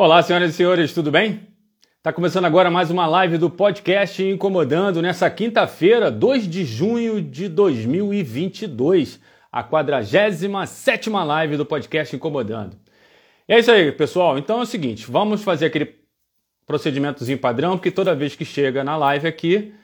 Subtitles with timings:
[0.00, 1.40] Olá, senhoras e senhores, tudo bem?
[1.96, 7.48] Está começando agora mais uma live do podcast Incomodando nessa quinta-feira, 2 de junho de
[7.48, 9.18] 2022,
[9.50, 12.76] a 47 live do podcast Incomodando.
[13.48, 14.38] E é isso aí, pessoal.
[14.38, 15.96] Então é o seguinte, vamos fazer aquele
[16.64, 19.74] procedimentozinho padrão, porque toda vez que chega na live aqui,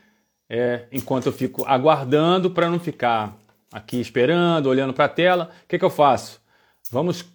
[0.48, 3.36] é, enquanto eu fico aguardando para não ficar
[3.72, 6.40] aqui esperando, olhando para a tela, o que, que eu faço?
[6.88, 7.33] Vamos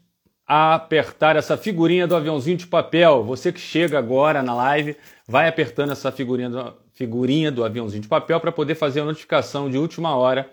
[0.51, 3.23] apertar essa figurinha do aviãozinho de papel.
[3.23, 4.97] Você que chega agora na live,
[5.27, 9.69] vai apertando essa figurinha do, figurinha do aviãozinho de papel para poder fazer a notificação
[9.69, 10.51] de última hora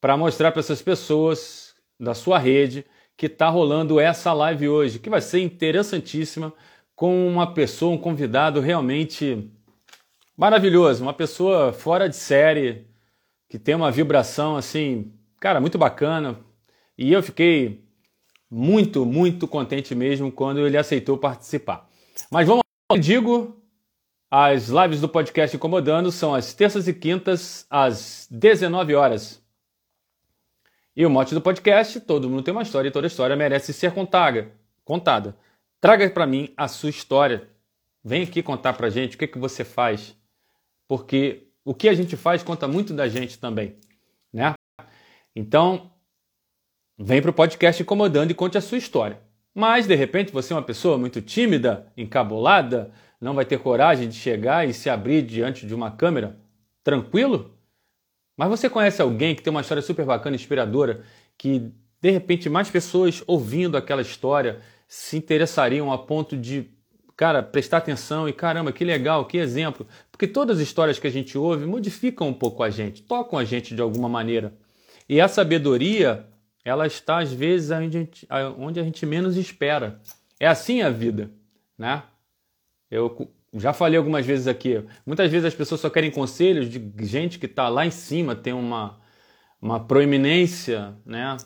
[0.00, 5.10] para mostrar para essas pessoas da sua rede que está rolando essa live hoje, que
[5.10, 6.50] vai ser interessantíssima,
[6.94, 9.50] com uma pessoa, um convidado realmente
[10.34, 12.86] maravilhoso, uma pessoa fora de série,
[13.50, 16.38] que tem uma vibração assim, cara, muito bacana.
[16.96, 17.85] E eu fiquei
[18.50, 21.88] muito, muito contente mesmo quando ele aceitou participar.
[22.30, 23.60] Mas vamos lá, digo,
[24.30, 29.42] as lives do podcast Incomodando são às terças e quintas, às 19 horas.
[30.94, 33.92] E o mote do podcast, todo mundo tem uma história e toda história merece ser
[33.92, 34.50] contada.
[34.84, 35.36] contada.
[35.80, 37.48] Traga para mim a sua história.
[38.02, 40.16] Vem aqui contar pra gente o que, que você faz.
[40.88, 43.76] Porque o que a gente faz conta muito da gente também,
[44.32, 44.54] né?
[45.34, 45.90] Então,
[46.98, 49.20] Vem para o podcast incomodando e conte a sua história.
[49.54, 54.14] Mas, de repente, você é uma pessoa muito tímida, encabulada, não vai ter coragem de
[54.14, 56.38] chegar e se abrir diante de uma câmera?
[56.82, 57.54] Tranquilo?
[58.34, 61.02] Mas você conhece alguém que tem uma história super bacana, inspiradora,
[61.36, 66.70] que de repente mais pessoas ouvindo aquela história se interessariam a ponto de,
[67.14, 69.86] cara, prestar atenção e caramba, que legal, que exemplo.
[70.10, 73.44] Porque todas as histórias que a gente ouve modificam um pouco a gente, tocam a
[73.44, 74.54] gente de alguma maneira.
[75.06, 76.26] E a sabedoria
[76.66, 78.28] ela está às vezes onde a gente,
[78.58, 80.00] onde a gente menos espera.
[80.40, 81.30] É assim a vida,
[81.78, 82.02] né?
[82.90, 84.84] Eu já falei algumas vezes aqui.
[85.06, 88.52] Muitas vezes as pessoas só querem conselhos de gente que está lá em cima, tem
[88.52, 88.98] uma,
[89.62, 91.36] uma proeminência, né,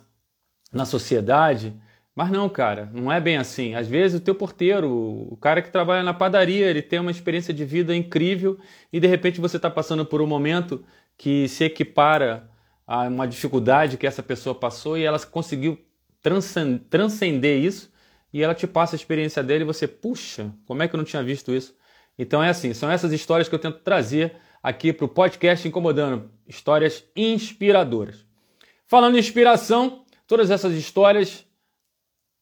[0.72, 1.78] na sociedade.
[2.16, 3.74] Mas não, cara, não é bem assim.
[3.74, 7.52] Às vezes o teu porteiro, o cara que trabalha na padaria, ele tem uma experiência
[7.52, 8.58] de vida incrível
[8.90, 10.82] e de repente você está passando por um momento
[11.18, 12.49] que se equipara
[12.90, 15.78] a uma dificuldade que essa pessoa passou e ela conseguiu
[16.20, 17.88] transcender isso
[18.32, 21.04] e ela te passa a experiência dele e você, puxa, como é que eu não
[21.04, 21.72] tinha visto isso?
[22.18, 26.32] Então é assim, são essas histórias que eu tento trazer aqui para o podcast Incomodando,
[26.48, 28.26] histórias inspiradoras.
[28.88, 31.46] Falando em inspiração, todas essas histórias,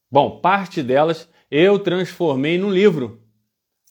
[0.09, 3.21] bom, parte delas eu transformei num livro.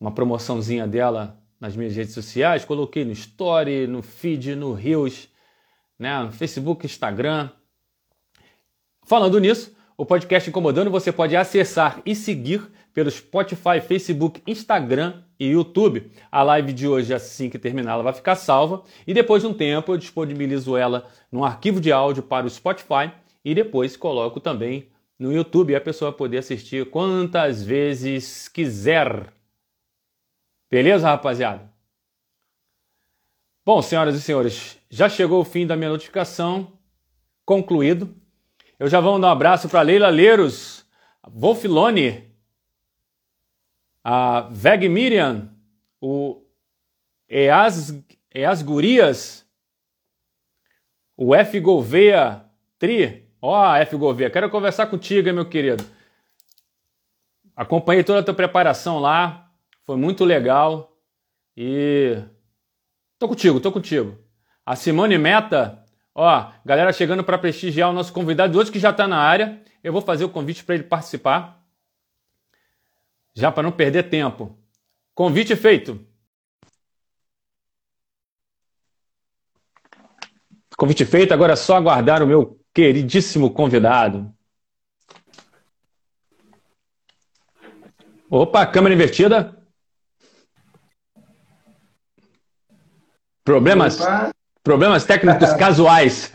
[0.00, 5.28] uma promoçãozinha dela nas minhas redes sociais, coloquei no Story, no feed, no Reels,
[5.96, 7.50] né, no Facebook, Instagram.
[9.04, 15.52] Falando nisso, o podcast Incomodando você pode acessar e seguir pelo Spotify, Facebook, Instagram e
[15.52, 16.10] YouTube.
[16.32, 19.54] A live de hoje, assim que terminar, ela vai ficar salva e depois de um
[19.54, 23.12] tempo eu disponibilizo ela num arquivo de áudio para o Spotify
[23.44, 29.32] e depois coloco também no YouTube e a pessoa poder assistir quantas vezes quiser.
[30.72, 31.70] Beleza, rapaziada?
[33.62, 36.72] Bom, senhoras e senhores, já chegou o fim da minha notificação.
[37.44, 38.16] Concluído.
[38.78, 40.86] Eu já vou dar um abraço para Leila Leiros,
[41.28, 42.34] Wolfilone,
[44.02, 45.54] a Veg Miriam,
[46.00, 46.42] o
[47.28, 47.94] Eas,
[48.30, 49.46] Eas Gurias,
[51.14, 52.46] o F Gouveia
[52.78, 53.28] Tri.
[53.42, 55.84] Ó, oh, F Gouveia, quero conversar contigo, meu querido.
[57.54, 59.51] Acompanhei toda a tua preparação lá,
[59.84, 60.96] foi muito legal
[61.56, 62.22] e
[63.18, 64.18] tô contigo, tô contigo.
[64.64, 65.84] A Simone Meta,
[66.14, 69.62] ó, galera chegando para prestigiar o nosso convidado hoje que já está na área.
[69.82, 71.60] Eu vou fazer o convite para ele participar.
[73.34, 74.56] Já para não perder tempo.
[75.14, 76.06] Convite feito.
[80.76, 84.34] Convite feito, agora é só aguardar o meu queridíssimo convidado.
[88.30, 89.61] Opa, câmera invertida.
[93.44, 93.98] Problemas,
[94.62, 96.30] problemas técnicos casuais.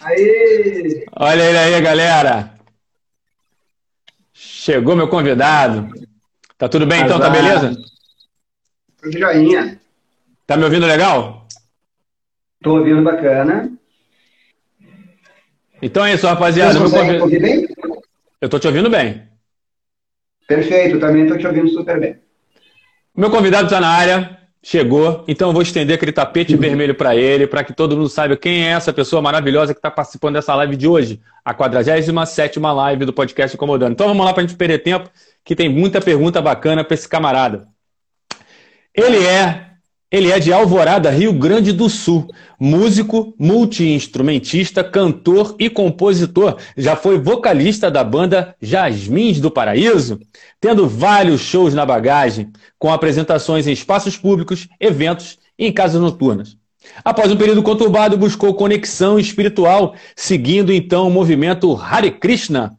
[0.00, 1.04] Aí.
[1.16, 2.54] Olha ele aí, galera.
[4.32, 5.88] Chegou meu convidado.
[6.56, 7.18] Tá tudo bem então?
[7.18, 7.76] Tá beleza?
[9.00, 9.80] Tudo joinha.
[10.46, 11.46] Tá me ouvindo legal?
[12.62, 13.70] Tô ouvindo bacana.
[15.80, 16.72] Então é isso, rapaziada.
[16.72, 17.68] Você consegue ouvir bem?
[18.40, 19.28] Eu tô te ouvindo bem.
[20.46, 22.18] Perfeito, também estou te ouvindo super bem.
[23.14, 24.37] Meu convidado está na área,
[24.68, 26.60] chegou, então eu vou estender aquele tapete uhum.
[26.60, 29.90] vermelho para ele, para que todo mundo saiba quem é essa pessoa maravilhosa que está
[29.90, 33.92] participando dessa live de hoje, a 47 live do podcast Incomodando.
[33.92, 35.08] Então vamos lá para a gente perder tempo,
[35.42, 37.66] que tem muita pergunta bacana para esse camarada.
[38.94, 39.67] Ele é
[40.10, 42.28] ele é de Alvorada, Rio Grande do Sul.
[42.58, 46.56] Músico, multi-instrumentista, cantor e compositor.
[46.76, 50.18] Já foi vocalista da banda Jasmins do Paraíso,
[50.58, 56.56] tendo vários shows na bagagem, com apresentações em espaços públicos, eventos e em casas noturnas.
[57.04, 62.72] Após um período conturbado, buscou conexão espiritual, seguindo então o movimento Hare Krishna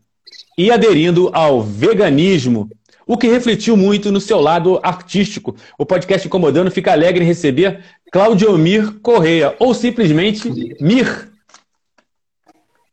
[0.57, 2.69] e aderindo ao veganismo
[3.09, 5.56] o que refletiu muito no seu lado artístico.
[5.79, 10.47] O podcast Incomodando fica alegre em receber Claudio Mir Correia, ou simplesmente
[10.79, 11.27] Mir.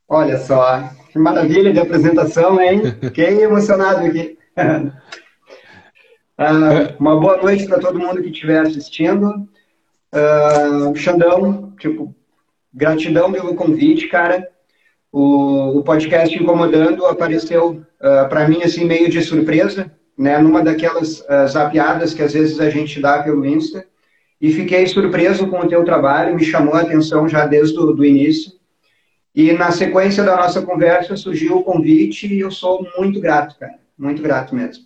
[0.08, 2.96] Olha só, que maravilha de apresentação, hein?
[2.98, 4.38] Fiquei emocionado aqui.
[6.38, 9.46] Uh, uma boa noite para todo mundo que estiver assistindo.
[10.14, 12.14] Uh, Xandão, tipo,
[12.72, 14.48] gratidão pelo convite, cara.
[15.12, 20.62] O, o podcast Incomodando apareceu uh, ah, para mim assim meio de surpresa né, numa
[20.62, 23.86] daquelas uh, zapeadas que às vezes a gente dá pelo Insta,
[24.40, 28.52] e fiquei surpreso com o teu trabalho, me chamou a atenção já desde o início.
[29.34, 33.74] E na sequência da nossa conversa surgiu o convite e eu sou muito grato, cara,
[33.98, 34.84] muito grato mesmo.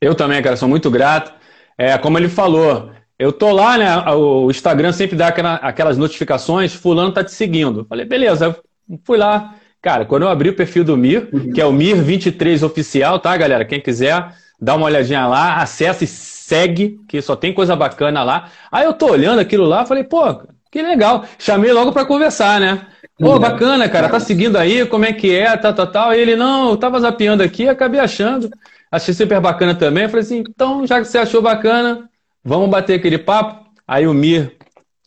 [0.00, 1.32] Eu também, cara, sou muito grato.
[1.76, 3.96] É, como ele falou, eu tô lá, né?
[4.12, 7.84] O Instagram sempre dá aquela, aquelas notificações, fulano tá te seguindo.
[7.86, 8.56] Falei, beleza,
[9.04, 9.54] fui lá,
[9.88, 13.64] Cara, quando eu abri o perfil do Mir, que é o Mir23 oficial, tá, galera?
[13.64, 18.50] Quem quiser, dá uma olhadinha lá, acessa e segue, que só tem coisa bacana lá.
[18.70, 21.24] Aí eu tô olhando aquilo lá, falei, pô, que legal.
[21.38, 22.86] Chamei logo para conversar, né?
[23.18, 23.38] Pô, uhum.
[23.38, 26.14] bacana, cara, tá seguindo aí, como é que é, tal, tal, tal.
[26.14, 28.50] E ele, não, eu tava zapeando aqui, acabei achando.
[28.92, 30.02] Achei super bacana também.
[30.02, 32.10] Eu falei assim, então, já que você achou bacana,
[32.44, 33.70] vamos bater aquele papo.
[33.86, 34.54] Aí o Mir,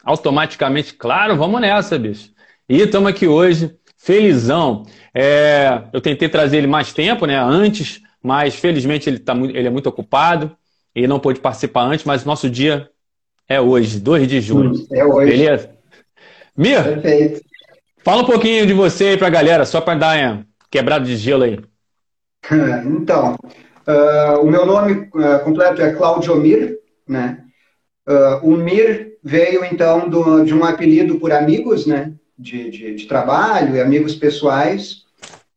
[0.03, 2.31] automaticamente, claro, vamos nessa, bicho.
[2.67, 4.83] E estamos aqui hoje felizão.
[5.13, 7.37] É, eu tentei trazer ele mais tempo, né?
[7.37, 10.55] Antes, mas felizmente ele, tá ele é muito ocupado
[10.95, 12.89] e não pôde participar antes, mas nosso dia
[13.47, 14.73] é hoje, 2 de junho.
[14.91, 15.31] É hoje.
[15.31, 15.69] Beleza?
[16.57, 17.41] Mir, Perfeito.
[18.03, 21.43] fala um pouquinho de você aí pra galera, só para dar uma quebrada de gelo
[21.43, 21.59] aí.
[22.85, 23.35] Então,
[23.87, 26.75] uh, o meu nome uh, completo é Claudio Mir,
[27.07, 27.37] né?
[28.09, 32.13] Uh, o Mir veio então do, de um apelido por amigos, né?
[32.41, 35.03] De, de, de trabalho e amigos pessoais.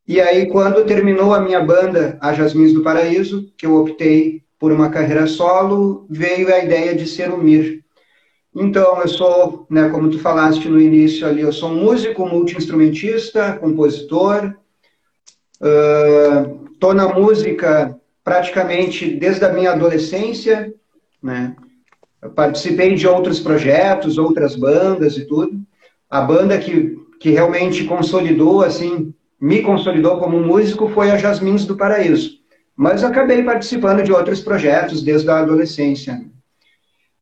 [0.07, 4.71] E aí, quando terminou a minha banda, a Jasmins do Paraíso, que eu optei por
[4.71, 7.83] uma carreira solo, veio a ideia de ser o Mir.
[8.55, 14.55] Então, eu sou, né, como tu falaste no início ali, eu sou músico, multi-instrumentista, compositor.
[16.73, 20.73] Estou uh, na música praticamente desde a minha adolescência,
[21.23, 21.57] né?
[22.35, 25.61] Participei de outros projetos, outras bandas e tudo
[26.15, 31.77] a banda que, que realmente consolidou, assim, me consolidou como músico foi a Jasmins do
[31.77, 32.39] Paraíso.
[32.77, 36.25] Mas acabei participando de outros projetos desde a adolescência.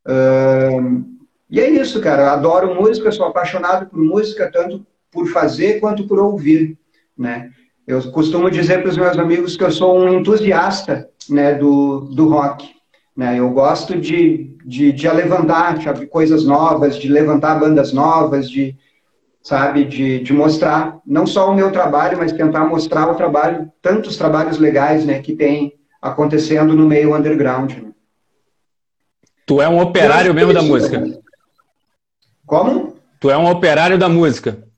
[0.06, 1.06] Uh,
[1.49, 2.32] e é isso, cara.
[2.32, 6.76] Adoro música, sou apaixonado por música, tanto por fazer quanto por ouvir,
[7.16, 7.49] né?
[7.87, 12.28] Eu costumo dizer para os meus amigos que eu sou um entusiasta né, do, do
[12.28, 12.68] rock.
[13.16, 13.38] Né?
[13.38, 18.76] Eu gosto de, de, de levantar sabe, coisas novas, de levantar bandas novas, de,
[19.42, 24.16] sabe, de, de mostrar não só o meu trabalho, mas tentar mostrar o trabalho, tantos
[24.16, 27.72] trabalhos legais né, que tem acontecendo no meio underground.
[27.72, 27.90] Né?
[29.44, 31.02] Tu é um operário mesmo da música.
[32.46, 32.96] Como?
[33.20, 34.62] Tu é um operário da música.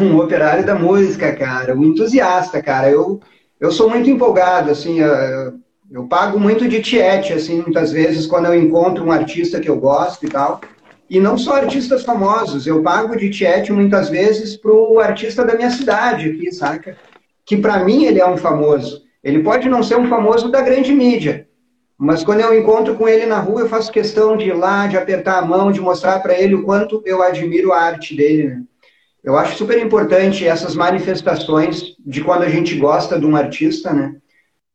[0.00, 1.74] Um operário da música, cara.
[1.74, 2.88] Um entusiasta, cara.
[2.88, 3.18] Eu,
[3.58, 5.00] eu sou muito empolgado, assim.
[5.00, 5.54] Eu,
[5.90, 9.80] eu pago muito de tiete, assim, muitas vezes, quando eu encontro um artista que eu
[9.80, 10.60] gosto e tal.
[11.10, 12.68] E não só artistas famosos.
[12.68, 16.96] Eu pago de tiete, muitas vezes, pro artista da minha cidade aqui, saca?
[17.44, 19.02] Que para mim ele é um famoso.
[19.22, 21.48] Ele pode não ser um famoso da grande mídia,
[21.98, 24.96] mas quando eu encontro com ele na rua, eu faço questão de ir lá, de
[24.96, 28.48] apertar a mão, de mostrar para ele o quanto eu admiro a arte dele.
[28.48, 28.62] Né?
[29.22, 34.16] Eu acho super importante essas manifestações de quando a gente gosta de um artista, né?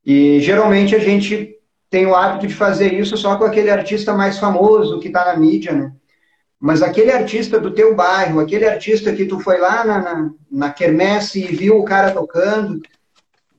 [0.05, 1.55] E geralmente a gente
[1.89, 5.35] tem o hábito de fazer isso só com aquele artista mais famoso que está na
[5.35, 5.91] mídia, né?
[6.59, 10.69] Mas aquele artista do teu bairro, aquele artista que tu foi lá na, na, na
[10.71, 12.81] quermesse e viu o cara tocando,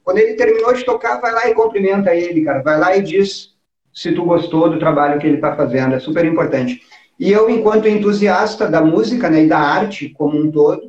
[0.03, 2.63] quando ele terminou de tocar, vai lá e cumprimenta ele, cara.
[2.63, 3.57] Vai lá e diz
[3.93, 6.81] se tu gostou do trabalho que ele está fazendo, é super importante.
[7.19, 10.87] E eu, enquanto entusiasta da música né, e da arte como um todo,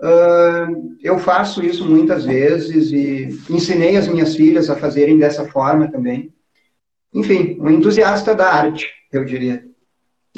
[0.00, 5.90] uh, eu faço isso muitas vezes e ensinei as minhas filhas a fazerem dessa forma
[5.90, 6.34] também.
[7.14, 9.64] Enfim, um entusiasta da arte, eu diria.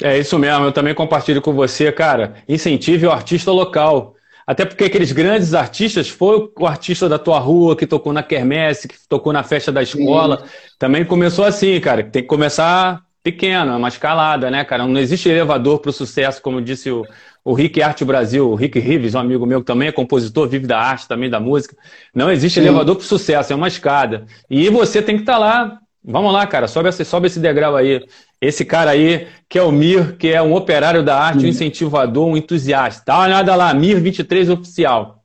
[0.01, 2.35] É isso mesmo, eu também compartilho com você, cara.
[2.47, 4.15] Incentive o artista local.
[4.45, 8.87] Até porque aqueles grandes artistas foi o artista da tua rua que tocou na quermesse,
[8.87, 10.37] que tocou na festa da escola.
[10.37, 10.75] Sim.
[10.77, 12.03] Também começou assim, cara.
[12.03, 14.85] Tem que começar pequeno, é uma escalada, né, cara?
[14.85, 17.03] Não existe elevador para o sucesso, como disse o,
[17.43, 20.67] o Rick Arte Brasil, o Rick Rives, um amigo meu que também é compositor, vive
[20.67, 21.75] da arte, também da música.
[22.13, 22.67] Não existe Sim.
[22.67, 24.27] elevador para o sucesso, é uma escada.
[24.47, 25.79] E você tem que estar tá lá.
[26.03, 28.05] Vamos lá, cara, sobe esse, sobe esse degrau aí.
[28.41, 32.27] Esse cara aí, que é o Mir, que é um operário da arte, um incentivador,
[32.27, 33.03] um entusiasta.
[33.05, 35.23] Dá uma olhada lá, Mir 23 Oficial.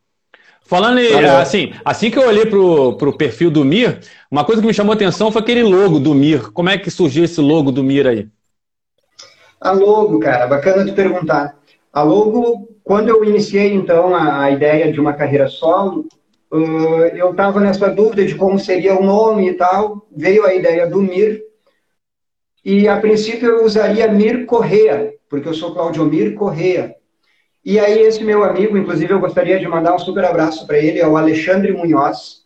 [0.71, 3.99] Falando em, assim, assim que eu olhei pro, pro perfil do Mir,
[4.31, 6.53] uma coisa que me chamou a atenção foi aquele logo do Mir.
[6.53, 8.29] Como é que surgiu esse logo do Mir aí?
[9.61, 11.57] A logo, cara, bacana te perguntar.
[11.93, 16.07] A logo, quando eu iniciei então a, a ideia de uma carreira solo,
[16.53, 20.07] uh, eu estava nessa dúvida de como seria o nome e tal.
[20.17, 21.43] Veio a ideia do Mir,
[22.65, 26.95] e a princípio eu usaria Mir Correia, porque eu sou Claudio Mir Correia.
[27.65, 30.99] E aí esse meu amigo, inclusive eu gostaria de mandar um super abraço para ele,
[30.99, 32.43] é o Alexandre Munhoz,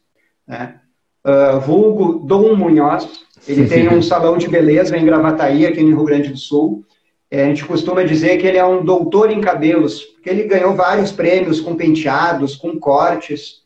[0.46, 0.80] né?
[1.24, 3.08] uh, vulgo Dom Munhoz.
[3.46, 6.84] Ele tem um salão de beleza em Gravataí, aqui no Rio Grande do Sul.
[7.30, 10.74] É, a gente costuma dizer que ele é um doutor em cabelos, porque ele ganhou
[10.74, 13.64] vários prêmios com penteados, com cortes.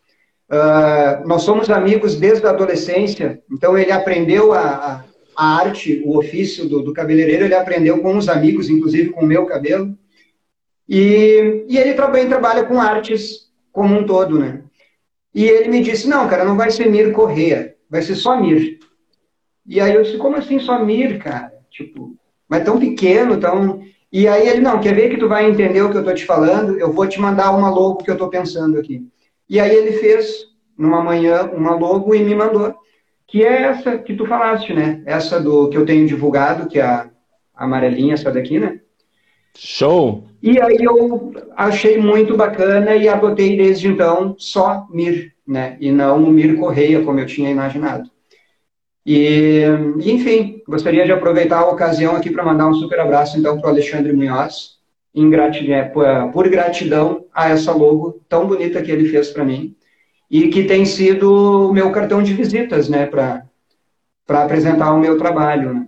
[0.51, 5.05] Uh, nós somos amigos desde a adolescência, então ele aprendeu a, a
[5.39, 9.47] arte, o ofício do, do cabeleireiro, ele aprendeu com os amigos, inclusive com o meu
[9.47, 9.97] cabelo.
[10.89, 14.65] E, e ele também trabalha com artes como um todo, né?
[15.33, 18.81] E ele me disse, não, cara, não vai ser Mir Correia, vai ser só Mir.
[19.65, 21.53] E aí eu disse, como assim só Mir, cara?
[21.71, 22.17] Tipo,
[22.49, 23.81] mas tão pequeno, tão...
[24.11, 26.25] E aí ele, não, quer ver que tu vai entender o que eu tô te
[26.25, 26.81] falando?
[26.81, 29.07] Eu vou te mandar uma logo que eu tô pensando aqui.
[29.49, 32.75] E aí ele fez, numa manhã, uma logo e me mandou
[33.29, 35.03] que é essa que tu falaste, né?
[35.05, 37.11] Essa do que eu tenho divulgado, que é a,
[37.55, 38.81] amarelinha, essa daqui, né?
[39.55, 40.25] Show!
[40.43, 45.77] E aí eu achei muito bacana e adotei desde então só Mir, né?
[45.79, 48.11] E não o Mir Correia, como eu tinha imaginado.
[49.05, 49.63] E,
[50.01, 53.71] enfim, gostaria de aproveitar a ocasião aqui para mandar um super abraço então para o
[53.71, 54.79] Alexandre Munhoz,
[55.15, 59.45] em gratidão, é, por, por gratidão a essa logo tão bonita que ele fez para
[59.45, 59.75] mim
[60.31, 63.43] e que tem sido o meu cartão de visitas, né, para
[64.29, 65.73] apresentar o meu trabalho.
[65.73, 65.87] Né?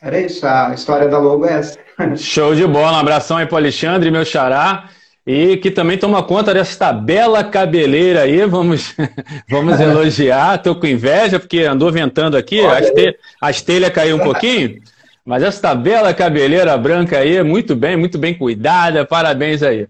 [0.00, 1.78] Era isso, a história da logo é essa.
[2.16, 4.88] Show de bola, um abração aí para o Alexandre, meu xará,
[5.26, 8.94] e que também toma conta dessa bela cabeleira aí, vamos,
[9.50, 14.20] vamos elogiar, tô com inveja, porque andou ventando aqui, a, estelha, a estelha caiu um
[14.20, 14.80] pouquinho,
[15.26, 19.88] mas essa bela cabeleira branca aí, muito bem, muito bem cuidada, parabéns aí.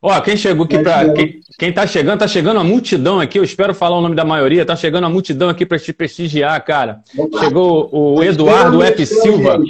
[0.00, 3.38] Ó, quem chegou aqui para quem, quem tá chegando, tá chegando a multidão aqui.
[3.38, 4.64] Eu espero falar o nome da maioria.
[4.64, 7.00] Tá chegando a multidão aqui para te prestigiar, cara.
[7.40, 9.04] Chegou o Eduardo F.
[9.06, 9.60] Silva,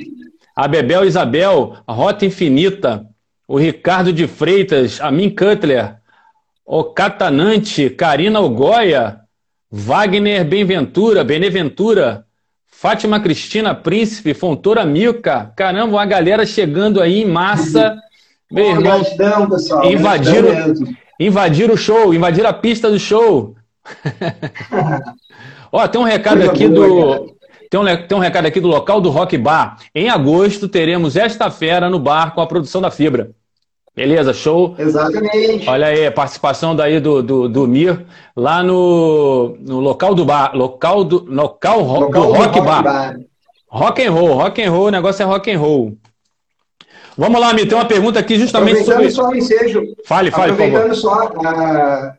[0.54, 3.06] a Bebel Isabel, a Rota Infinita,
[3.46, 5.96] o Ricardo de Freitas, a Min Cutler,
[6.66, 9.20] o Catanante, Karina Ogoia,
[9.70, 12.26] Wagner Benventura, Beneventura,
[12.66, 15.52] Fátima Cristina Príncipe, Fontoura Milka.
[15.56, 17.96] Caramba, uma galera chegando aí em massa.
[18.50, 19.84] Meu irmão, gratidão, pessoal.
[19.84, 20.74] Invadiram,
[21.20, 23.54] invadiram o show, invadiram a pista do show.
[25.70, 27.36] Ó, tem um recado aqui do.
[27.70, 29.76] Tem um, tem um recado aqui do local do Rock Bar.
[29.94, 33.30] Em agosto teremos esta fera no bar com a produção da fibra.
[33.94, 34.74] Beleza, show.
[34.78, 35.68] Exatamente.
[35.68, 40.52] Olha aí, a participação daí do, do, do Mir lá no, no local do bar,
[40.54, 42.82] local do local, local do, rock, rock bar.
[42.82, 43.20] bar.
[43.70, 45.98] Rock and roll, rock and roll, o negócio é rock and roll.
[47.18, 49.82] Vamos lá, Mir, tem uma pergunta aqui justamente sobre só o ensejo.
[50.04, 52.16] Fale, fale, Aproveitando só uh,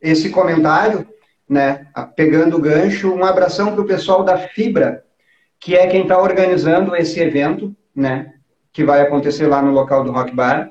[0.00, 1.06] esse comentário,
[1.46, 5.04] né, pegando o gancho, um abração para o pessoal da Fibra,
[5.60, 8.32] que é quem está organizando esse evento, né,
[8.72, 10.70] que vai acontecer lá no local do Rock Bar.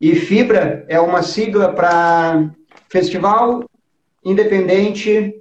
[0.00, 2.48] E Fibra é uma sigla para
[2.88, 3.68] Festival
[4.24, 5.34] Independente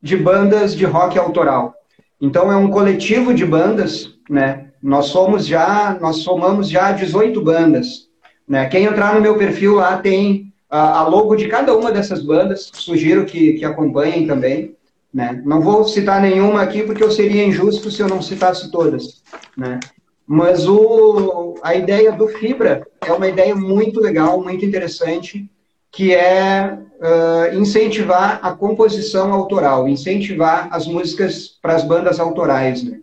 [0.00, 1.74] de Bandas de Rock Autoral.
[2.18, 4.69] Então é um coletivo de bandas, né?
[4.82, 8.08] Nós somos já, nós somamos já 18 bandas,
[8.48, 8.66] né?
[8.66, 12.70] Quem entrar no meu perfil lá tem a, a logo de cada uma dessas bandas.
[12.72, 14.74] Sugiro que, que acompanhem também,
[15.12, 15.42] né?
[15.44, 19.22] Não vou citar nenhuma aqui porque eu seria injusto se eu não citasse todas,
[19.56, 19.78] né?
[20.26, 25.50] Mas o, a ideia do Fibra é uma ideia muito legal, muito interessante,
[25.90, 32.84] que é uh, incentivar a composição autoral, incentivar as músicas para as bandas autorais.
[32.84, 33.00] Né?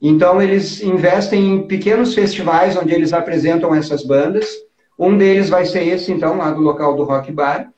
[0.00, 4.48] Então, eles investem em pequenos festivais onde eles apresentam essas bandas.
[4.98, 7.72] Um deles vai ser esse, então, lá do local do Rock Bar.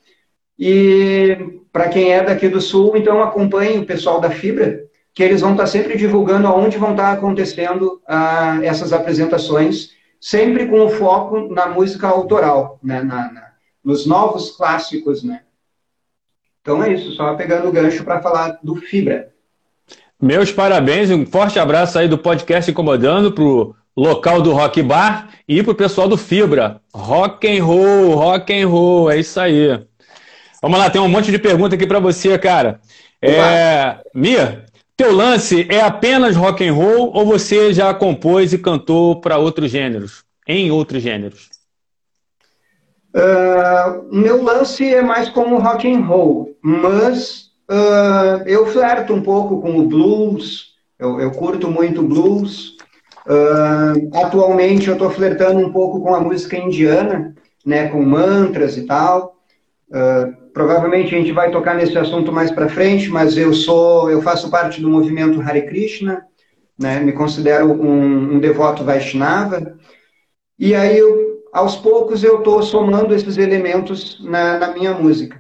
[0.59, 4.85] E para quem é daqui do Sul, então acompanhe o pessoal da Fibra,
[5.15, 10.85] que eles vão estar sempre divulgando aonde vão estar acontecendo ah, essas apresentações, sempre com
[10.85, 15.43] o foco na música autoral, né, na, na, nos novos clássicos, né.
[16.61, 19.33] Então é isso, só pegando o gancho para falar do Fibra.
[20.23, 25.63] Meus parabéns, um forte abraço aí do podcast Incomodando pro local do Rock Bar e
[25.63, 26.79] pro pessoal do Fibra.
[26.95, 29.83] Rock and roll, rock and roll, é isso aí.
[30.61, 32.81] Vamos lá, tem um monte de pergunta aqui para você, cara.
[33.23, 39.23] É, Mia, teu lance é apenas rock and roll ou você já compôs e cantou
[39.23, 41.49] para outros gêneros, em outros gêneros?
[43.17, 49.61] Uh, meu lance é mais como rock and roll, mas uh, eu flerto um pouco
[49.61, 52.77] com o blues, eu, eu curto muito blues.
[53.27, 58.87] Uh, atualmente eu estou flertando um pouco com a música indiana, né, com mantras e
[58.87, 59.37] tal.
[59.89, 64.21] Uh, provavelmente a gente vai tocar nesse assunto mais para frente, mas eu sou, eu
[64.23, 66.27] faço parte do movimento Hare Krishna,
[66.81, 66.99] né?
[66.99, 69.77] Me considero um, um devoto Vaishnava.
[70.59, 75.40] E aí, eu, aos poucos, eu estou somando esses elementos na, na, minha música.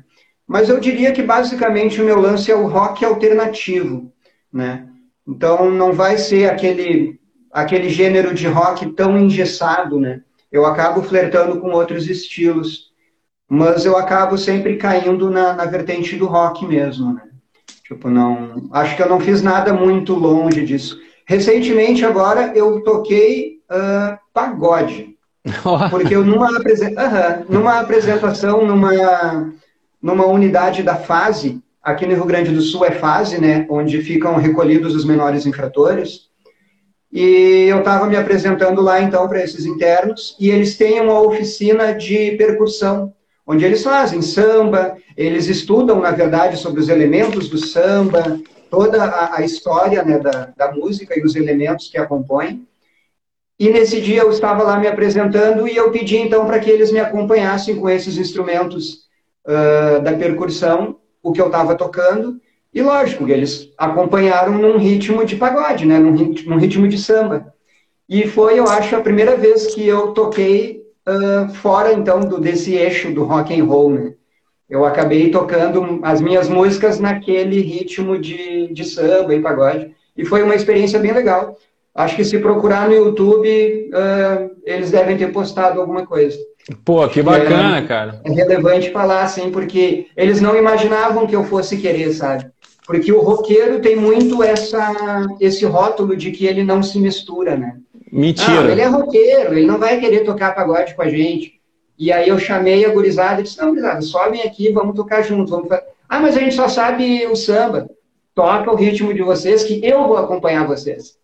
[0.50, 4.12] Mas eu diria que basicamente o meu lance é o rock alternativo,
[4.52, 4.88] né?
[5.26, 7.20] Então não vai ser aquele
[7.52, 10.22] aquele gênero de rock tão engessado, né?
[10.50, 12.90] Eu acabo flertando com outros estilos
[13.52, 17.22] mas eu acabo sempre caindo na, na vertente do rock mesmo, né?
[17.82, 18.68] Tipo, não.
[18.70, 20.96] Acho que eu não fiz nada muito longe disso.
[21.26, 25.16] Recentemente, agora, eu toquei uh, pagode.
[25.90, 26.90] Porque eu, numa, apresen...
[26.90, 29.52] uhum, numa apresentação, numa,
[30.02, 33.66] numa unidade da fase, aqui no Rio Grande do Sul é fase, né?
[33.68, 36.30] Onde ficam recolhidos os menores infratores.
[37.12, 41.92] E eu estava me apresentando lá, então, para esses internos, e eles têm uma oficina
[41.92, 43.12] de percussão
[43.50, 49.38] onde eles fazem samba, eles estudam, na verdade, sobre os elementos do samba, toda a,
[49.38, 52.64] a história né, da, da música e os elementos que a compõem.
[53.58, 56.92] E nesse dia eu estava lá me apresentando e eu pedi então para que eles
[56.92, 59.09] me acompanhassem com esses instrumentos
[60.02, 62.40] da percussão, o que eu estava tocando.
[62.72, 67.52] E lógico, eles acompanharam num ritmo de pagode, né, num, num ritmo de samba.
[68.08, 72.74] E foi, eu acho, a primeira vez que eu toquei uh, fora então do, desse
[72.74, 74.14] eixo do rock and roll, né?
[74.68, 79.94] Eu acabei tocando as minhas músicas naquele ritmo de, de samba e pagode.
[80.16, 81.56] E foi uma experiência bem legal.
[81.92, 86.38] Acho que se procurar no YouTube, uh, eles devem ter postado alguma coisa.
[86.84, 88.20] Pô, que bacana, é, cara.
[88.24, 92.46] É relevante falar assim, porque eles não imaginavam que eu fosse querer, sabe?
[92.86, 97.76] Porque o roqueiro tem muito essa, esse rótulo de que ele não se mistura, né?
[98.12, 98.68] Mentira.
[98.68, 101.60] Ah, ele é roqueiro, ele não vai querer tocar pagode com a gente.
[101.98, 105.50] E aí eu chamei a gurizada e disse, não, gurizada, sobem aqui, vamos tocar juntos.
[105.50, 105.68] Vamos.
[106.08, 107.88] Ah, mas a gente só sabe o samba.
[108.34, 111.16] Toca o ritmo de vocês que eu vou acompanhar vocês.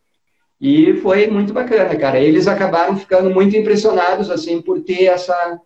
[0.61, 2.19] E foi muito bacana, cara.
[2.19, 5.61] Eles acabaram ficando muito impressionados, assim, por ter essa...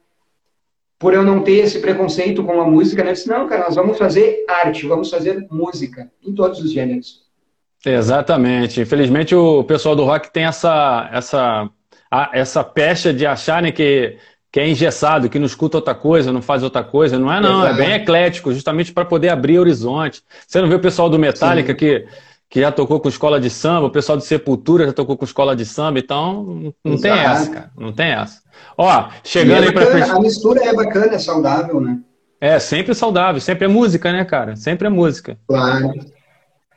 [0.98, 3.10] Por eu não ter esse preconceito com a música, né?
[3.10, 7.22] Eu disse, não, cara, nós vamos fazer arte, vamos fazer música, em todos os gêneros.
[7.84, 8.82] Exatamente.
[8.82, 11.70] Infelizmente o pessoal do rock tem essa essa
[12.32, 14.18] essa pecha de acharem que
[14.52, 17.18] que é engessado, que não escuta outra coisa, não faz outra coisa.
[17.18, 17.64] Não é, não.
[17.64, 20.22] É bem eclético, justamente para poder abrir horizonte.
[20.46, 22.04] Você não vê o pessoal do Metallica que,
[22.50, 25.54] que já tocou com escola de samba, o pessoal de Sepultura já tocou com escola
[25.54, 27.02] de samba, então não Exato.
[27.02, 27.70] tem essa, cara.
[27.78, 28.42] Não tem essa.
[28.76, 32.00] Ó, chegando é aí pra A mistura é bacana, é saudável, né?
[32.40, 34.56] É, sempre saudável, sempre é música, né, cara?
[34.56, 35.38] Sempre é música.
[35.46, 35.92] Claro.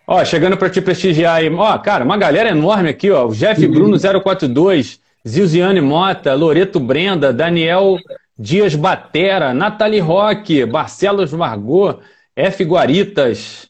[0.06, 1.52] Ó, chegando para te prestigiar aí.
[1.52, 3.26] Ó, cara, uma galera enorme aqui, ó.
[3.26, 3.72] O Jeff uhum.
[3.72, 7.98] Bruno 042, Zilziane Mota, Loreto Brenda, Daniel
[8.38, 12.00] Dias Batera, Nathalie Roque, Barcelos Margot,
[12.36, 12.64] F.
[12.64, 13.70] Guaritas,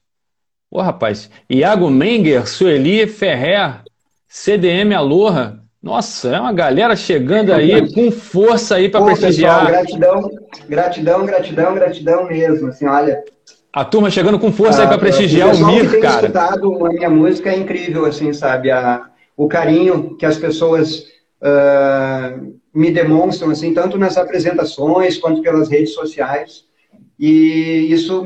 [0.75, 3.81] Ô, rapaz, Iago Menger, Sueli Ferrer,
[4.27, 5.59] CDM Aloha.
[5.79, 9.67] Nossa, é uma galera chegando aí com força aí para prestigiar.
[9.67, 10.31] Pessoal, gratidão,
[10.67, 12.69] gratidão, gratidão, gratidão mesmo.
[12.69, 13.23] Assim, olha.
[13.71, 16.21] A turma chegando com força ah, aí para prestigiar o Mir, que cara.
[16.21, 18.71] escutado a minha música é incrível, assim, sabe?
[18.71, 19.03] A,
[19.37, 21.03] o carinho que as pessoas
[21.39, 26.63] uh, me demonstram, assim, tanto nas apresentações quanto pelas redes sociais.
[27.19, 28.23] E isso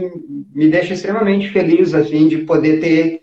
[0.53, 3.21] me deixa extremamente feliz, assim, de poder ter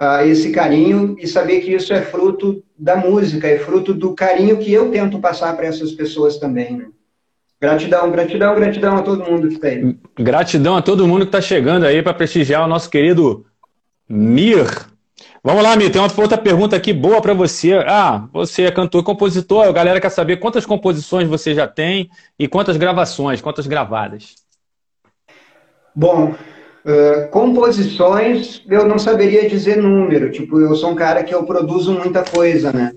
[0.00, 4.58] uh, esse carinho e saber que isso é fruto da música, é fruto do carinho
[4.58, 6.86] que eu tento passar para essas pessoas também, né?
[7.58, 9.96] Gratidão, gratidão, gratidão a todo mundo que está aí.
[10.18, 13.46] Gratidão a todo mundo que está chegando aí para prestigiar o nosso querido
[14.06, 14.66] Mir.
[15.42, 17.72] Vamos lá, Mir, tem uma outra pergunta aqui boa para você.
[17.86, 22.10] Ah, você é cantor e compositor, a galera quer saber quantas composições você já tem
[22.38, 24.34] e quantas gravações, quantas gravadas.
[25.98, 26.34] Bom,
[26.84, 30.30] uh, composições eu não saberia dizer número.
[30.30, 32.92] Tipo, eu sou um cara que eu produzo muita coisa, né?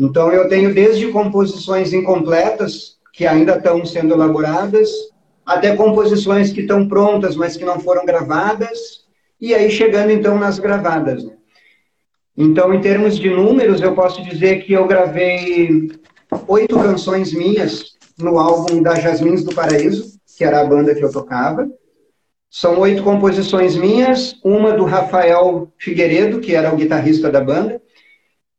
[0.00, 4.90] Então eu tenho desde composições incompletas que ainda estão sendo elaboradas,
[5.46, 9.04] até composições que estão prontas, mas que não foram gravadas,
[9.40, 11.22] e aí chegando então nas gravadas.
[11.22, 11.34] Né?
[12.36, 15.88] Então, em termos de números, eu posso dizer que eu gravei
[16.48, 21.12] oito canções minhas no álbum da Jasmins do Paraíso, que era a banda que eu
[21.12, 21.68] tocava.
[22.56, 27.82] São oito composições minhas, uma do Rafael Figueiredo, que era o guitarrista da banda.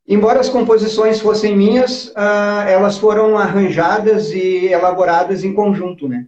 [0.05, 6.25] Embora as composições fossem minhas, uh, elas foram arranjadas e elaboradas em conjunto, né?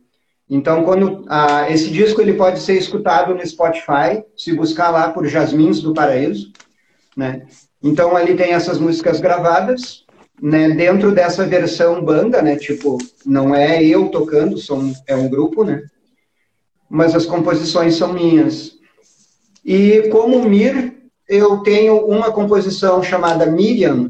[0.50, 5.28] Então, quando uh, esse disco ele pode ser escutado no Spotify, se buscar lá por
[5.28, 6.54] Jasmins do Paraíso,
[7.18, 7.48] né?
[7.84, 10.06] Então ali tem essas músicas gravadas,
[10.42, 10.70] né?
[10.70, 12.56] Dentro dessa versão banda, né?
[12.56, 15.84] Tipo, não é eu tocando, são, é um grupo, né?
[16.90, 18.78] Mas as composições são minhas.
[19.64, 20.96] E como Mir,
[21.28, 24.10] eu tenho uma composição chamada Miriam,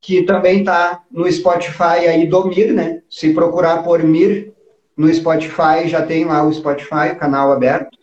[0.00, 3.02] que também está no Spotify aí do Mir, né?
[3.08, 4.52] Se procurar por Mir
[4.96, 7.96] no Spotify, já tem lá o Spotify, o canal aberto.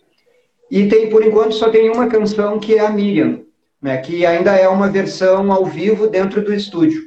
[0.70, 3.42] E tem, por enquanto, só tem uma canção que é a Miriam,
[3.82, 3.98] né?
[3.98, 7.02] Que ainda é uma versão ao vivo dentro do estúdio.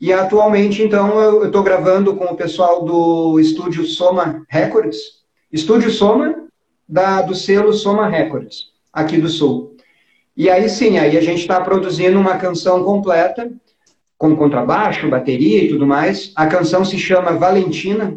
[0.00, 5.19] E atualmente, então, eu estou gravando com o pessoal do estúdio Soma Records,
[5.52, 6.46] Estúdio Soma,
[6.88, 9.76] da, do selo Soma Records, aqui do Sul.
[10.36, 13.50] E aí sim, aí a gente está produzindo uma canção completa,
[14.16, 16.32] com contrabaixo, bateria e tudo mais.
[16.36, 18.16] A canção se chama Valentina,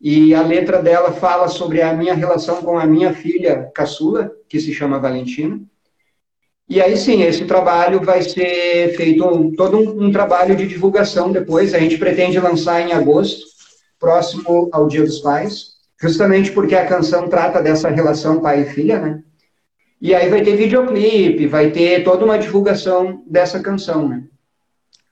[0.00, 4.60] e a letra dela fala sobre a minha relação com a minha filha caçula, que
[4.60, 5.60] se chama Valentina.
[6.68, 11.32] E aí sim, esse trabalho vai ser feito um, todo um, um, trabalho de divulgação
[11.32, 11.74] depois.
[11.74, 13.44] A gente pretende lançar em agosto,
[13.98, 18.98] próximo ao Dia dos Pais justamente porque a canção trata dessa relação pai e filha,
[18.98, 19.22] né?
[20.00, 24.22] E aí vai ter videoclipe, vai ter toda uma divulgação dessa canção, né?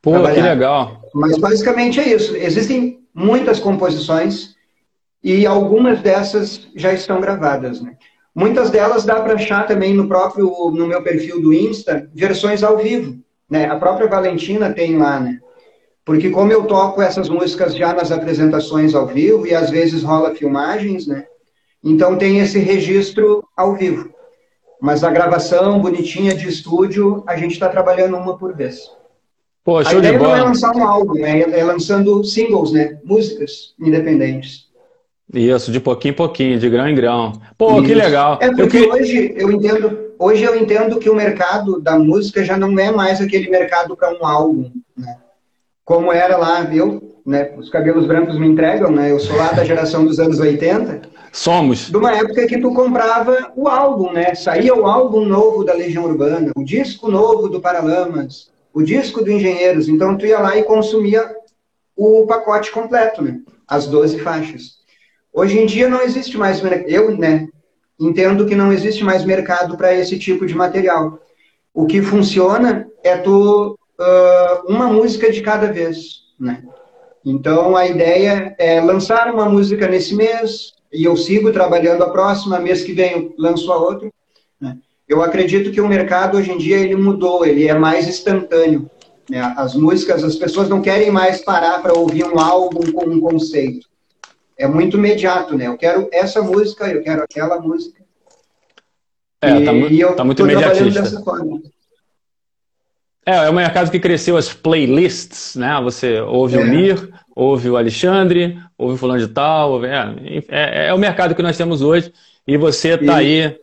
[0.00, 0.34] Pô, Trabalhar.
[0.34, 1.02] que legal.
[1.14, 2.34] Mas basicamente é isso.
[2.34, 4.54] Existem muitas composições
[5.22, 7.96] e algumas dessas já estão gravadas, né?
[8.34, 12.78] Muitas delas dá para achar também no próprio no meu perfil do Insta, versões ao
[12.78, 13.18] vivo,
[13.50, 13.66] né?
[13.66, 15.38] A própria Valentina tem lá, né?
[16.08, 20.34] Porque como eu toco essas músicas já nas apresentações ao vivo e às vezes rola
[20.34, 21.26] filmagens, né?
[21.84, 24.08] Então tem esse registro ao vivo.
[24.80, 28.90] Mas a gravação bonitinha de estúdio, a gente está trabalhando uma por vez.
[29.62, 30.30] Pô, show a ideia de bola.
[30.30, 31.40] não é lançar um álbum, né?
[31.40, 32.98] é lançando singles, né?
[33.04, 34.68] Músicas independentes.
[35.34, 37.38] Isso, de pouquinho em pouquinho, de grão em grão.
[37.58, 37.82] Pô, Isso.
[37.82, 38.38] que legal.
[38.40, 38.96] É porque eu que...
[38.96, 43.20] hoje eu entendo, hoje eu entendo que o mercado da música já não é mais
[43.20, 45.18] aquele mercado para um álbum, né?
[45.88, 49.64] Como era lá, eu, né, os cabelos brancos me entregam, né, eu sou lá da
[49.64, 51.00] geração dos anos 80.
[51.32, 51.88] Somos.
[51.88, 56.04] De uma época que tu comprava o álbum, né, saía o álbum novo da Legião
[56.04, 60.62] Urbana, o disco novo do Paralamas, o disco do Engenheiros, então tu ia lá e
[60.62, 61.26] consumia
[61.96, 64.80] o pacote completo, né, as 12 faixas.
[65.32, 67.48] Hoje em dia não existe mais, eu, né,
[67.98, 71.18] entendo que não existe mais mercado para esse tipo de material.
[71.72, 76.62] O que funciona é tu uh, uma música de cada vez, né?
[77.24, 82.58] Então a ideia é lançar uma música nesse mês e eu sigo trabalhando a próxima,
[82.58, 84.10] mês que vem eu lanço a outra.
[84.60, 84.78] Né?
[85.08, 88.90] eu acredito que o mercado hoje em dia ele mudou, ele é mais instantâneo.
[89.28, 89.40] Né?
[89.56, 93.88] As músicas, as pessoas não querem mais parar para ouvir um álbum com um conceito.
[94.56, 95.68] É muito imediato, né?
[95.68, 98.02] Eu quero essa música, eu quero aquela música.
[99.40, 101.02] É, e, tá, e eu tá muito imediatista.
[101.02, 101.62] Dessa forma.
[103.28, 105.78] É, é um mercado que cresceu as playlists, né?
[105.82, 106.60] Você ouve é.
[106.60, 109.72] o Mir, ouve o Alexandre, ouve o fulano de tal.
[109.72, 112.10] Ouve, é, é, é, o mercado que nós temos hoje.
[112.46, 113.54] E você está aí,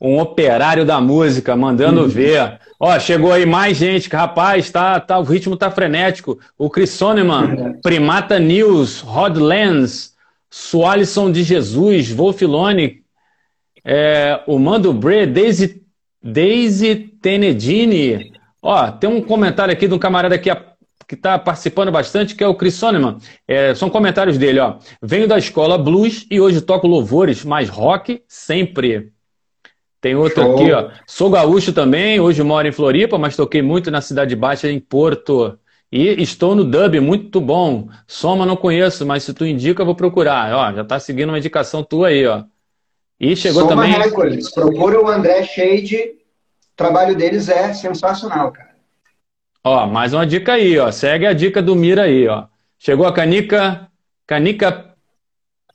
[0.00, 2.08] um operário da música, mandando uhum.
[2.08, 2.58] ver.
[2.80, 6.38] Ó, chegou aí mais gente, que rapaz, tá, tá, o ritmo tá frenético.
[6.56, 10.14] O Chris Soneman, Primata News, Rod Lenz,
[10.48, 13.02] Sualisson de Jesus, Wolfilone,
[13.84, 15.82] é, o Mando Bre, Daisy,
[16.22, 18.31] Daisy Tenedini.
[18.62, 20.48] Ó, tem um comentário aqui de um camarada que
[21.10, 23.18] está participando bastante, que é o Chris Soneman.
[23.46, 24.76] É, são comentários dele, ó.
[25.02, 29.12] Venho da escola blues e hoje toco louvores, mas rock sempre.
[30.00, 30.54] Tem outro Show.
[30.54, 30.90] aqui, ó.
[31.06, 35.58] Sou gaúcho também, hoje moro em Floripa, mas toquei muito na Cidade Baixa, em Porto.
[35.90, 37.88] E estou no dub, muito bom.
[38.06, 40.54] Soma não conheço, mas se tu indica, eu vou procurar.
[40.54, 42.44] Ó, já tá seguindo uma indicação tua aí, ó.
[43.20, 43.92] E chegou Soma também.
[43.92, 44.50] Records.
[44.50, 46.21] Procura o André Shade.
[46.72, 48.72] O trabalho deles é sensacional, cara.
[49.64, 50.90] Ó, mais uma dica aí, ó.
[50.90, 52.44] Segue a dica do Mira aí, ó.
[52.78, 53.88] Chegou a Canica,
[54.26, 54.92] Canica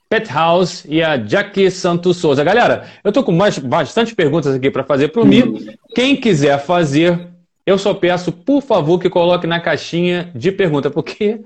[0.10, 2.44] Pet House e a Jackie Santos Souza.
[2.44, 5.70] Galera, eu tô com mais, bastante perguntas aqui para fazer para o Mi.
[5.94, 7.28] Quem quiser fazer,
[7.66, 11.42] eu só peço, por favor, que coloque na caixinha de pergunta, porque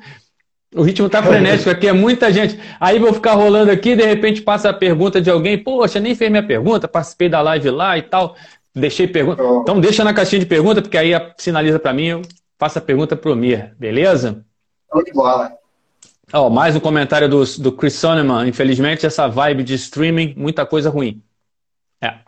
[0.75, 2.59] o ritmo tá frenético aqui, é muita gente.
[2.79, 6.29] Aí vou ficar rolando aqui, de repente passa a pergunta de alguém, poxa, nem fez
[6.29, 8.35] minha pergunta, participei da live lá e tal,
[8.75, 9.43] deixei pergunta.
[9.61, 12.21] Então deixa na caixinha de pergunta, porque aí sinaliza para mim, eu
[12.57, 14.45] faço a pergunta pro Mir, beleza?
[14.91, 15.51] Show de bola.
[16.33, 18.47] Oh, mais um comentário do, do Chris Soneman.
[18.47, 21.21] Infelizmente, essa vibe de streaming, muita coisa ruim.
[22.01, 22.19] É.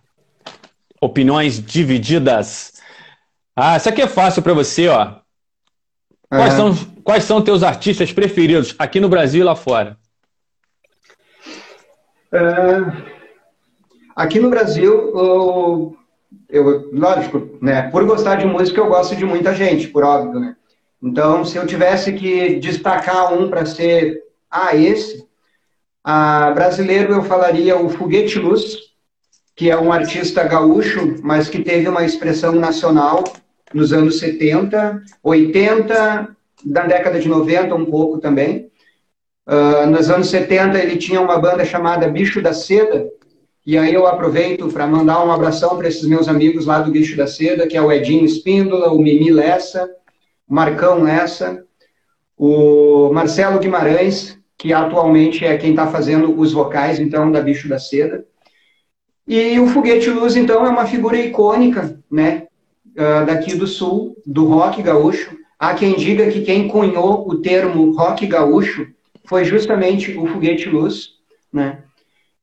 [1.00, 2.74] Opiniões divididas.
[3.56, 5.16] Ah, isso aqui é fácil para você, ó.
[6.28, 6.58] Quais, é.
[6.58, 9.98] são, quais são teus artistas preferidos aqui no Brasil e lá fora?
[12.34, 12.40] É,
[14.16, 15.96] aqui no Brasil, eu,
[16.50, 20.56] eu, lógico, né, por gostar de música, eu gosto de muita gente, por óbvio, né?
[21.02, 25.28] Então, se eu tivesse que destacar um para ser, ah, esse,
[26.04, 28.78] a brasileiro eu falaria o Foguete Luz,
[29.56, 33.24] que é um artista gaúcho, mas que teve uma expressão nacional
[33.74, 38.72] nos anos 70, 80, da década de 90 um pouco também.
[39.46, 43.08] Uh, nos anos 70 ele tinha uma banda chamada Bicho da Seda,
[43.66, 47.16] e aí eu aproveito para mandar um abração para esses meus amigos lá do Bicho
[47.16, 49.90] da Seda, que é o Edinho Espíndola, o Mimi Lessa,
[50.48, 51.64] Marcão Lessa,
[52.38, 57.80] o Marcelo Guimarães, que atualmente é quem está fazendo os vocais, então, da Bicho da
[57.80, 58.26] Seda.
[59.26, 62.48] E o Foguete Luz, então, é uma figura icônica, né,
[62.98, 65.38] ah, daqui do Sul, do rock gaúcho.
[65.58, 68.88] Há quem diga que quem cunhou o termo rock gaúcho
[69.26, 71.12] foi justamente o Foguete Luz,
[71.52, 71.84] né.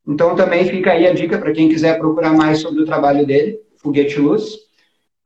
[0.06, 3.58] Então, também fica aí a dica para quem quiser procurar mais sobre o trabalho dele,
[3.76, 4.54] Foguete Luz.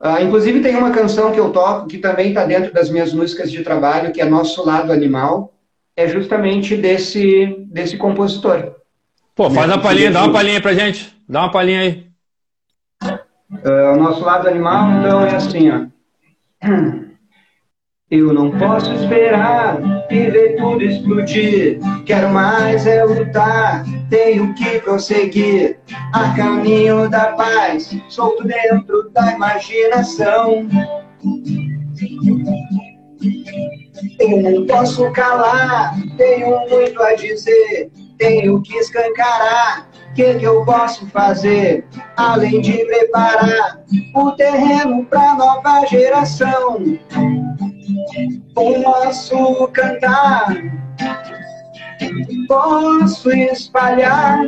[0.01, 3.49] Uh, inclusive tem uma canção que eu toco que também está dentro das minhas músicas
[3.49, 5.53] de trabalho, que é Nosso Lado Animal,
[5.95, 8.75] é justamente desse, desse compositor.
[9.33, 11.15] Pô, faz uma palhinha, dá uma palhinha pra gente.
[11.27, 12.05] Dá uma palhinha aí.
[13.03, 15.85] Uh, o Nosso Lado Animal, então, é assim, ó.
[18.11, 19.79] Eu não posso esperar
[20.09, 21.79] e ver tudo explodir.
[22.05, 25.79] Quero mais é lutar, tenho que prosseguir.
[26.13, 30.67] A caminho da paz, solto dentro da imaginação.
[34.19, 37.91] Eu não posso calar, tenho muito a dizer.
[38.17, 41.85] Tenho que escancarar, o que, que eu posso fazer?
[42.15, 43.83] Além de preparar
[44.15, 46.79] o terreno para nova geração
[48.55, 50.47] Posso cantar,
[52.47, 54.45] posso espalhar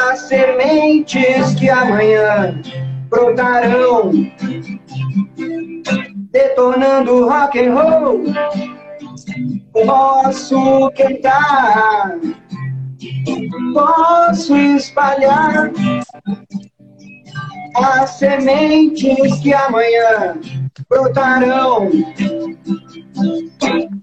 [0.00, 2.62] as sementes que amanhã
[3.10, 4.12] brotarão,
[6.30, 8.22] detonando rock and roll.
[9.72, 12.16] Posso cantar,
[13.74, 15.72] posso espalhar
[17.74, 20.38] as sementes que amanhã
[20.92, 21.90] brotarão.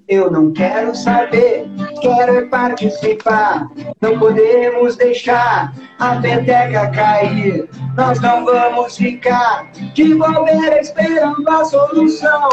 [0.07, 1.69] Eu não quero saber,
[2.01, 3.67] quero participar.
[4.01, 7.69] Não podemos deixar a peteca cair.
[7.95, 12.49] Nós não vamos ficar de bobeira esperando a solução.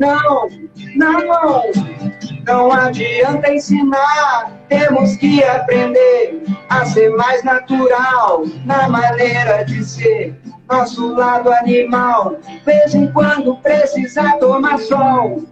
[0.00, 0.48] Não,
[0.96, 1.62] não.
[2.44, 10.39] Não adianta ensinar, temos que aprender a ser mais natural na maneira de ser.
[10.70, 15.44] Nosso lado animal, vez em quando precisa tomar sol.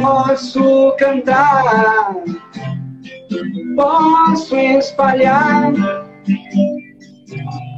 [0.00, 2.14] Posso cantar,
[3.76, 5.70] posso espalhar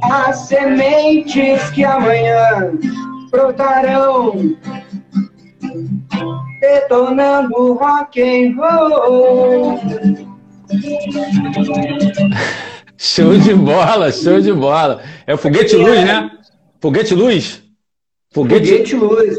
[0.03, 2.71] as sementes que amanhã
[3.29, 4.55] brotarão
[6.61, 9.79] detonando rock and roll.
[13.01, 15.01] Show de bola, show de bola.
[15.25, 16.29] É o foguete luz, né?
[16.81, 17.63] Foguete luz?
[18.29, 19.37] Foguete, foguete luz.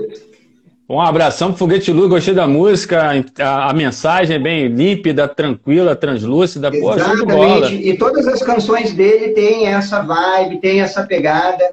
[0.88, 5.94] Um abração pro Foguete Luz, gostei da música, a, a, mensagem é bem límpida, tranquila,
[5.94, 7.70] translúcida, pô, show de bola.
[7.70, 11.72] E todas as canções dele têm essa vibe, tem essa pegada,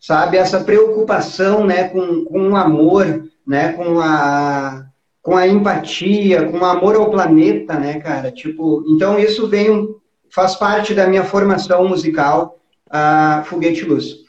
[0.00, 0.38] sabe?
[0.38, 4.86] Essa preocupação, né, com, com o amor, né, com a
[5.22, 8.32] com a empatia, com o amor ao planeta, né, cara?
[8.32, 9.88] Tipo, então isso vem
[10.30, 12.58] faz parte da minha formação musical,
[12.90, 14.28] a Foguete Luz.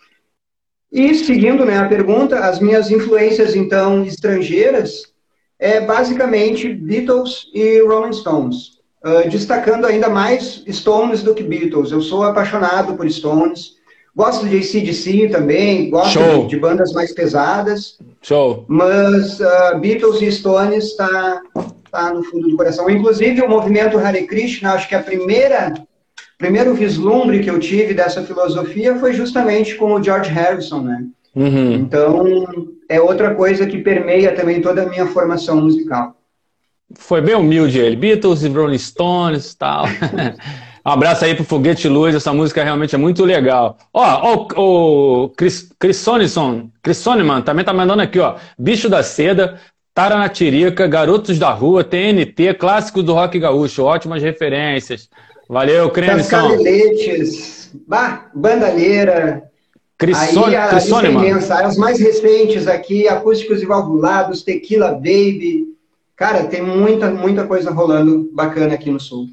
[0.91, 5.03] E seguindo, né, a pergunta, as minhas influências então estrangeiras
[5.59, 8.79] é basicamente Beatles e Rolling Stones.
[9.05, 11.91] Uh, destacando ainda mais Stones do que Beatles.
[11.91, 13.77] Eu sou apaixonado por Stones.
[14.15, 17.97] Gosto de ACDC também, gosto de, de, bandas mais pesadas.
[18.21, 18.65] Show.
[18.67, 21.41] Mas uh, Beatles e Stones está
[21.91, 22.89] tá no fundo do coração.
[22.89, 25.73] Inclusive, o movimento Hare Krishna, acho que a primeira
[26.39, 31.05] primeiro vislumbre que eu tive dessa filosofia foi justamente com o George Harrison, né?
[31.35, 31.73] Uhum.
[31.73, 32.25] Então,
[32.87, 36.15] é outra coisa que permeia também toda a minha formação musical.
[36.95, 37.95] Foi bem humilde ele.
[37.95, 39.85] Beatles e Rolling Stones e tal.
[39.85, 43.77] Um abraço aí pro Foguete Luz, essa música realmente é muito legal.
[43.93, 48.37] Ó, o, o Chris, Chris Sonison, Chris Soniman também tá mandando aqui, ó.
[48.57, 49.59] Bicho da Seda,
[49.93, 55.09] Tara na Tirica, Garotos da Rua, TNT, clássico do rock gaúcho, ótimas referências.
[55.49, 56.29] Valeu, Cremson.
[56.29, 57.71] Cascadeletes,
[58.35, 59.49] Bandalheira.
[59.97, 61.65] Chris, aí a, imensa.
[61.65, 65.65] As mais recentes aqui, Acústicos e Valvulados, Tequila Baby.
[66.15, 69.27] Cara, tem muita, muita coisa rolando bacana aqui no Sul.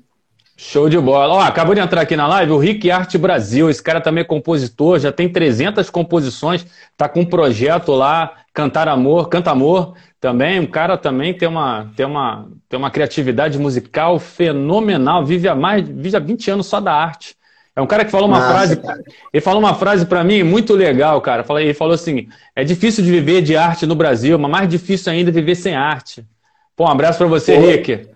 [0.56, 1.34] Show de bola.
[1.34, 3.68] Ó, acabou de entrar aqui na live o Rick Arte Brasil.
[3.68, 6.64] Esse cara também é compositor, já tem 300 composições,
[6.96, 10.60] tá com um projeto lá, Cantar Amor, Canta Amor também.
[10.60, 15.86] O cara também tem uma, tem uma, tem uma criatividade musical fenomenal, vive há mais,
[15.86, 17.36] vive há 20 anos só da arte.
[17.76, 19.04] É um cara que falou uma Nossa, frase, cara.
[19.30, 21.44] ele falou uma frase para mim muito legal, cara.
[21.60, 25.30] Ele falou assim: "É difícil de viver de arte no Brasil, mas mais difícil ainda
[25.30, 26.24] viver sem arte".
[26.74, 27.60] Pô, um abraço para você, Pô.
[27.60, 27.92] Rick.
[27.92, 28.08] O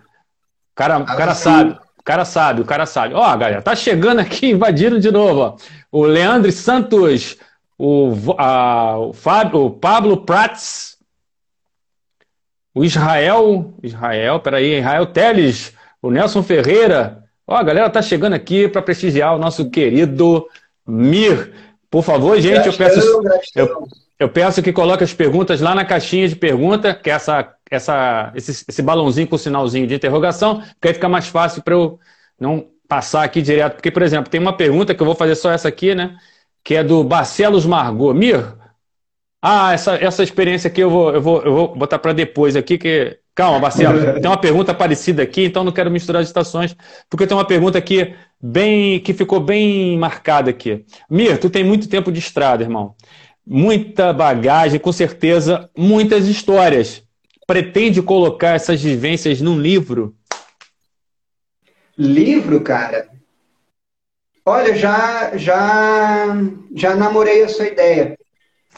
[0.75, 1.79] cara, o cara sabe.
[1.99, 3.15] O cara sabe, o cara sabe.
[3.15, 5.41] Ó, galera, tá chegando aqui, invadindo de novo.
[5.41, 5.57] Ó.
[5.93, 7.37] O Leandro Santos,
[7.83, 10.99] o, a, o, Fábio, o Pablo Prats,
[12.75, 17.25] o Israel, Israel, peraí, Israel Teles, o Nelson Ferreira.
[17.47, 20.47] Ó, a galera tá chegando aqui para prestigiar o nosso querido
[20.87, 21.55] Mir.
[21.91, 23.01] Por favor, gente, eu peço.
[23.57, 23.89] Eu,
[24.19, 28.31] eu peço que coloque as perguntas lá na caixinha de pergunta, que é essa, essa,
[28.35, 31.99] esse, esse balãozinho com sinalzinho de interrogação, que aí fica mais fácil para eu
[32.39, 33.77] não passar aqui direto.
[33.77, 36.19] Porque, por exemplo, tem uma pergunta que eu vou fazer só essa aqui, né?
[36.63, 38.15] Que é do Barcelos Margot.
[38.15, 38.55] Mir,
[39.43, 42.79] ah, essa, essa experiência aqui eu vou, eu vou, eu vou botar para depois aqui,
[42.79, 43.19] que.
[43.33, 46.77] Calma, Barcelos, tem uma pergunta parecida aqui, então não quero misturar as estações,
[47.09, 50.85] porque tem uma pergunta aqui bem que ficou bem marcada aqui.
[51.09, 52.95] Mir, tu tem muito tempo de estrada, irmão
[53.47, 57.03] muita bagagem, com certeza, muitas histórias.
[57.47, 60.15] Pretende colocar essas vivências num livro?
[61.99, 63.09] Livro, cara?
[64.45, 66.27] Olha, já já
[66.75, 68.19] já namorei essa ideia.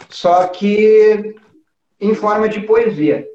[0.08, 1.34] Só que
[2.00, 3.26] em forma de poesia.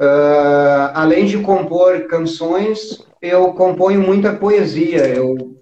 [0.00, 5.06] Uh, além de compor canções, eu componho muita poesia.
[5.06, 5.60] Eu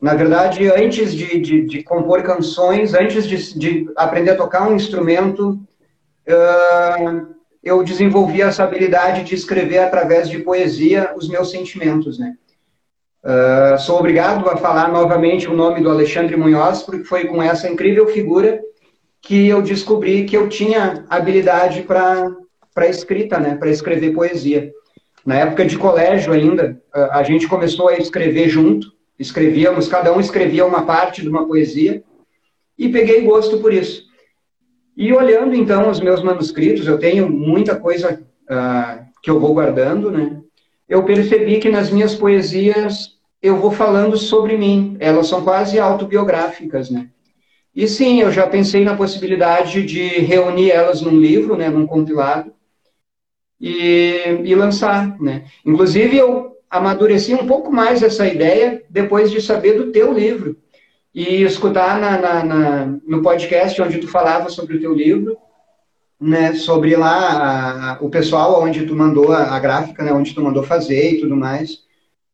[0.00, 4.76] na verdade, antes de, de, de compor canções, antes de, de, aprender a tocar um
[4.76, 5.58] instrumento,
[6.28, 12.34] uh, eu desenvolvi essa habilidade de escrever através de poesia os meus sentimentos, né?
[13.24, 17.68] Uh, sou obrigado a falar novamente o nome do Alexandre Munhoz, porque foi com essa
[17.68, 18.60] incrível figura
[19.20, 23.56] que eu descobri que eu tinha habilidade para escrita, né?
[23.56, 24.72] Para escrever poesia.
[25.26, 30.64] Na época de colégio ainda, a gente começou a escrever junto, escrevíamos, cada um escrevia
[30.64, 32.02] uma parte de uma poesia,
[32.78, 34.04] e peguei gosto por isso.
[34.96, 40.10] E olhando então os meus manuscritos, eu tenho muita coisa uh, que eu vou guardando,
[40.10, 40.40] né?
[40.88, 46.90] Eu percebi que nas minhas poesias eu vou falando sobre mim, elas são quase autobiográficas,
[46.90, 47.08] né?
[47.74, 52.52] E sim, eu já pensei na possibilidade de reunir elas num livro, né, num compilado,
[53.60, 55.44] e, e lançar, né?
[55.64, 60.56] Inclusive, eu amadureci um pouco mais essa ideia depois de saber do teu livro
[61.14, 65.36] e escutar na, na, na, no podcast onde tu falava sobre o teu livro,
[66.20, 70.42] né, sobre lá a, o pessoal onde tu mandou a, a, gráfica, né, onde tu
[70.42, 71.80] mandou fazer e tudo mais.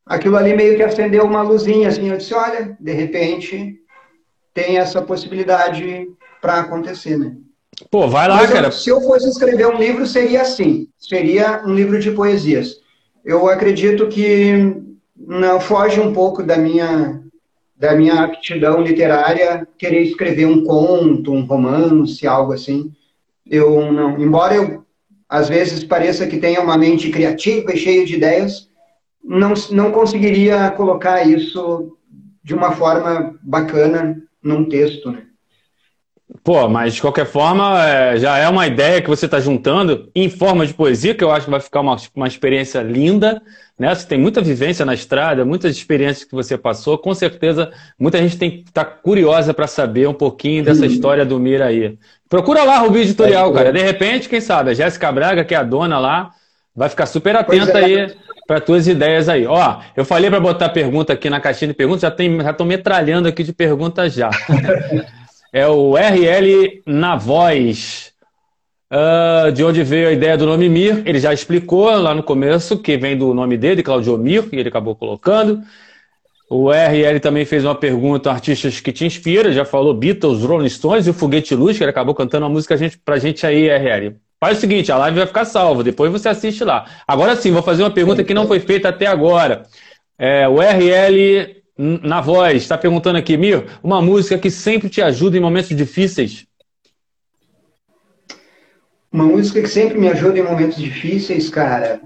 [0.05, 3.79] Aquilo ali meio que acendeu uma luzinha, assim, eu disse, olha, de repente
[4.53, 6.07] tem essa possibilidade
[6.41, 7.35] para acontecer, né?
[7.91, 8.71] Pô, vai lá, cara.
[8.71, 12.77] se eu fosse escrever um livro, seria assim, seria um livro de poesias.
[13.23, 14.75] Eu acredito que
[15.17, 17.21] não foge um pouco da minha
[17.77, 22.93] da minha aptidão literária querer escrever um conto, um romance, algo assim.
[23.49, 24.85] Eu não, embora eu
[25.27, 28.69] às vezes pareça que tenha uma mente criativa e cheia de ideias,
[29.23, 31.97] não, não conseguiria colocar isso
[32.43, 35.23] de uma forma bacana num texto, né?
[36.43, 40.29] Pô, mas de qualquer forma, é, já é uma ideia que você está juntando em
[40.29, 43.41] forma de poesia, que eu acho que vai ficar uma, uma experiência linda.
[43.77, 43.93] Né?
[43.93, 46.97] Você tem muita vivência na estrada, muitas experiências que você passou.
[46.97, 50.87] Com certeza, muita gente tem que estar tá curiosa para saber um pouquinho dessa uhum.
[50.87, 51.97] história do Mira aí.
[52.35, 53.71] Procura lá Rubi Editorial, cara.
[53.71, 56.31] De repente, quem sabe, a Jéssica Braga, que é a dona lá,
[56.75, 57.85] vai ficar super atenta é.
[57.85, 58.15] aí
[58.45, 59.47] para tuas ideias aí.
[59.47, 62.67] Ó, eu falei para botar pergunta aqui na caixinha de perguntas, já tem, já estou
[62.67, 64.29] metralhando aqui de perguntas já.
[65.53, 68.11] é o RL na voz.
[68.91, 71.03] Uh, de onde veio a ideia do nome Mir?
[71.05, 74.67] Ele já explicou lá no começo que vem do nome dele, Claudio Mir, que ele
[74.67, 75.61] acabou colocando.
[76.57, 81.05] O RL também fez uma pergunta artistas que te inspiram, já falou Beatles, Rolling Stones
[81.05, 84.15] e o Foguete Luz, que ele acabou cantando uma música pra gente aí, RL.
[84.39, 86.85] Faz o seguinte, a live vai ficar salva, depois você assiste lá.
[87.05, 89.63] Agora sim, vou fazer uma pergunta que não foi feita até agora.
[90.17, 95.35] É, o RL na voz, está perguntando aqui, Mir, uma música que sempre te ajuda
[95.35, 96.47] em momentos difíceis?
[99.11, 101.99] Uma música que sempre me ajuda em momentos difíceis, cara.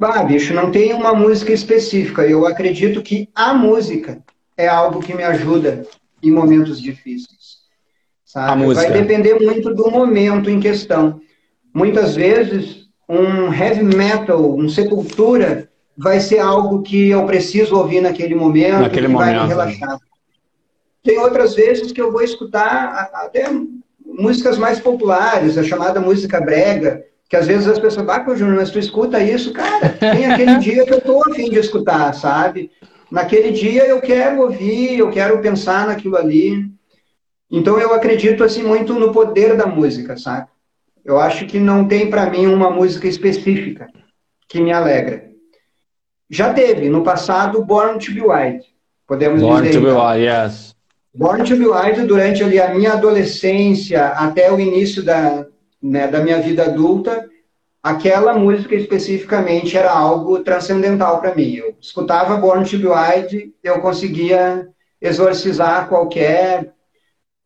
[0.00, 2.26] Bah, bicho, não tem uma música específica.
[2.26, 4.24] Eu acredito que a música
[4.56, 5.86] é algo que me ajuda
[6.22, 7.58] em momentos difíceis.
[8.24, 8.50] Sabe?
[8.50, 8.88] A música.
[8.88, 11.20] Vai depender muito do momento em questão.
[11.74, 18.34] Muitas vezes, um heavy metal, um sepultura, vai ser algo que eu preciso ouvir naquele
[18.34, 19.98] momento, naquele que momento, vai me relaxar.
[21.04, 23.50] Tem outras vezes que eu vou escutar até
[24.02, 28.72] músicas mais populares, a chamada música brega, que às vezes as pessoas, ah, Júnior, mas
[28.72, 29.52] tu escuta isso?
[29.52, 32.72] Cara, tem aquele dia que eu tô afim de escutar, sabe?
[33.08, 36.68] Naquele dia eu quero ouvir, eu quero pensar naquilo ali.
[37.48, 40.48] Então eu acredito assim muito no poder da música, sabe?
[41.04, 43.86] Eu acho que não tem para mim uma música específica
[44.48, 45.30] que me alegra.
[46.28, 48.64] Já teve, no passado, Born to be Wild.
[49.06, 49.78] Podemos Born dizer.
[49.78, 50.74] Born to be Wild, yes.
[51.14, 55.44] Born to be Wild, durante ali, a minha adolescência, até o início da,
[55.82, 57.28] né, da minha vida adulta,
[57.82, 61.54] aquela música especificamente era algo transcendental para mim.
[61.54, 64.68] Eu escutava Born to be Wild, eu conseguia
[65.00, 66.74] exorcizar qualquer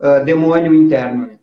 [0.00, 1.28] uh, demônio interno.
[1.28, 1.38] Né?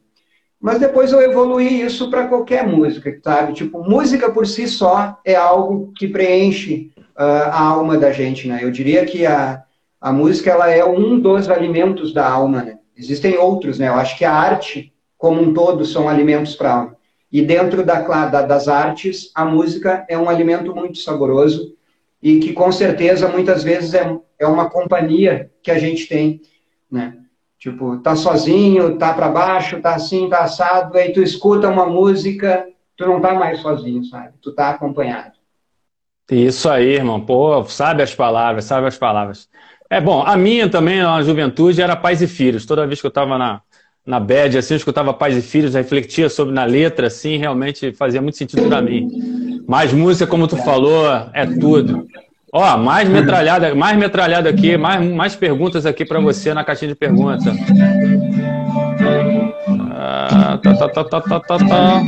[0.60, 3.54] Mas depois eu evoluí isso para qualquer música, sabe?
[3.54, 8.60] Tipo, música por si só é algo que preenche uh, a alma da gente, né?
[8.62, 9.64] Eu diria que a,
[10.00, 12.78] a música ela é um dos alimentos da alma, né?
[12.96, 13.88] Existem outros, né?
[13.88, 14.91] Eu acho que a arte
[15.22, 16.98] como um todo são alimentos para alma.
[17.32, 21.76] E dentro da, da, das artes, a música é um alimento muito saboroso
[22.24, 26.42] e que com certeza muitas vezes é, é uma companhia que a gente tem,
[26.92, 27.18] né?
[27.60, 32.66] Tipo, tá sozinho, tá para baixo, tá assim, tá assado, aí tu escuta uma música,
[32.98, 34.34] tu não tá mais sozinho, sabe?
[34.42, 35.34] Tu tá acompanhado.
[36.32, 37.22] Isso aí, irmão.
[37.22, 39.48] Pô, sabe as palavras, sabe as palavras.
[39.88, 42.66] É bom, a minha também, na juventude, era pais e filhos.
[42.66, 43.62] Toda vez que eu estava na,
[44.06, 48.22] na bad, assim, eu escutava pais e filhos, refletia sobre na letra, assim, realmente fazia
[48.22, 49.62] muito sentido para mim.
[49.68, 52.08] Mas música, como tu falou, é tudo.
[52.54, 56.96] Ó, mais metralhada, mais metralhada aqui, mais, mais perguntas aqui para você na caixinha de
[56.96, 57.56] perguntas.
[59.94, 62.02] Ah, tá, tá, tá, tá, tá, tá, tá.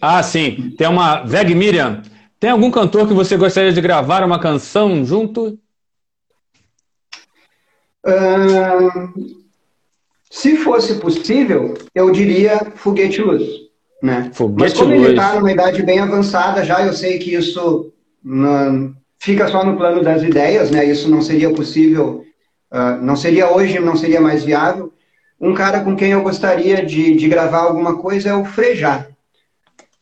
[0.00, 0.74] Ah, sim.
[0.78, 1.24] Tem uma.
[1.24, 2.02] Veg Miriam.
[2.38, 5.58] Tem algum cantor que você gostaria de gravar uma canção junto?
[10.30, 13.42] Se fosse possível, eu diria Foguete Luz.
[14.02, 14.30] Né?
[14.34, 15.02] Foguete Mas como Luz.
[15.02, 17.92] ele está numa idade bem avançada já, eu sei que isso
[18.22, 20.84] não, fica só no plano das ideias, né?
[20.84, 22.24] Isso não seria possível,
[22.72, 24.92] uh, não seria hoje, não seria mais viável.
[25.40, 29.06] Um cara com quem eu gostaria de, de gravar alguma coisa é o Frejá.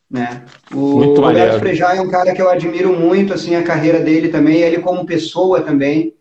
[0.09, 0.43] Né?
[0.73, 4.29] O muito Roberto Frejá é um cara que eu admiro muito, assim, a carreira dele
[4.29, 6.13] também, ele como pessoa também.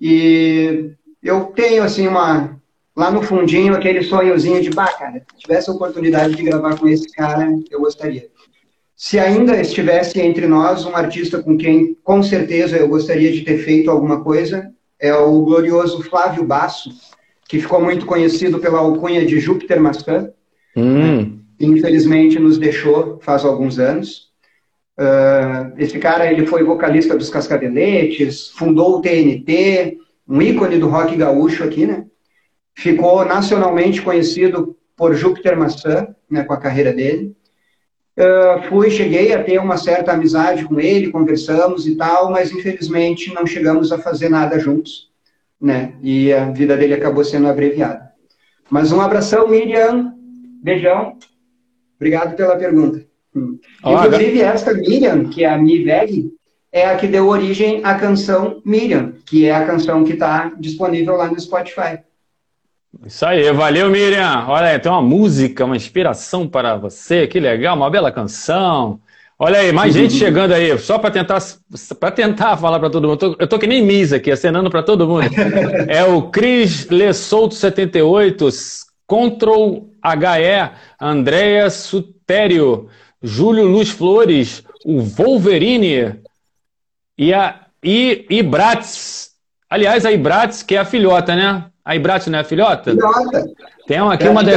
[0.00, 0.92] E
[1.26, 2.58] eu tenho, assim, uma,
[2.96, 6.88] lá no fundinho aquele sonhozinho de, bah, cara, se tivesse a oportunidade de gravar com
[6.88, 8.28] esse cara, eu gostaria.
[8.96, 13.58] Se ainda estivesse entre nós um artista com quem, com certeza, eu gostaria de ter
[13.58, 16.90] feito alguma coisa, é o glorioso Flávio Basso,
[17.46, 20.30] que ficou muito conhecido pela alcunha de Júpiter Maçã.
[20.74, 21.40] Hum.
[21.60, 24.26] Infelizmente nos deixou faz alguns anos.
[24.98, 29.98] Uh, esse cara ele foi vocalista dos Cascadeletes, fundou o TNT,
[30.28, 32.04] um ícone do rock gaúcho aqui, né?
[32.74, 37.34] Ficou nacionalmente conhecido por Júpiter Maçã, né, com a carreira dele.
[38.18, 43.32] Uh, fui, cheguei a ter uma certa amizade com ele, conversamos e tal, mas infelizmente
[43.32, 45.10] não chegamos a fazer nada juntos,
[45.60, 45.94] né?
[46.02, 48.10] E a vida dele acabou sendo abreviada.
[48.70, 50.14] Mas um abração, Miriam,
[50.62, 51.18] beijão,
[51.96, 53.04] obrigado pela pergunta.
[53.84, 56.32] Inclusive, esta Miriam, que é a Mi Veg,
[56.76, 61.16] é a que deu origem à canção Miriam, que é a canção que está disponível
[61.16, 62.00] lá no Spotify.
[63.06, 64.44] Isso aí, valeu Miriam.
[64.46, 69.00] Olha aí, tem uma música, uma inspiração para você, que legal, uma bela canção.
[69.38, 71.42] Olha aí, mais gente chegando aí, só para tentar
[72.14, 73.24] tentar falar para todo mundo.
[73.24, 75.30] Eu tô, eu tô, que nem Misa aqui, acenando para todo mundo.
[75.88, 78.48] É o Cris Lesouto 78,
[79.06, 80.70] Control HE,
[81.00, 82.88] Andréa Sutério,
[83.22, 86.25] Júlio Luz Flores, o Wolverine,
[87.18, 89.30] e a I, Ibrates.
[89.68, 91.64] Aliás, a Ibrates, que é a filhota, né?
[91.84, 92.90] A Ibrates não é a filhota?
[92.90, 93.44] Filhota.
[93.86, 94.50] Tem uma, aqui uma, de...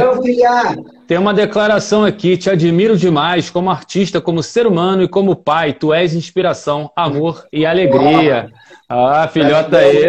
[1.06, 2.36] Tem uma declaração aqui.
[2.36, 5.72] Te admiro demais como artista, como ser humano e como pai.
[5.72, 8.50] Tu és inspiração, amor e alegria.
[8.88, 10.06] Ah, a filhota aí.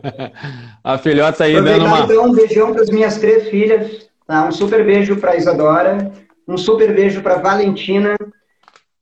[0.82, 2.00] a filhota aí dando uma.
[2.00, 4.08] Então, um beijão para as minhas três filhas.
[4.26, 4.46] Tá?
[4.46, 6.10] Um super beijo para Isadora.
[6.46, 8.16] Um super beijo para Valentina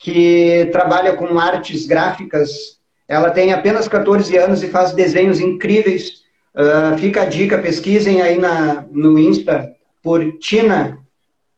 [0.06, 2.78] que trabalha com artes gráficas.
[3.08, 6.22] Ela tem apenas 14 anos e faz desenhos incríveis.
[6.54, 9.68] Uh, fica a dica, pesquisem aí na, no Insta
[10.00, 11.00] por Tina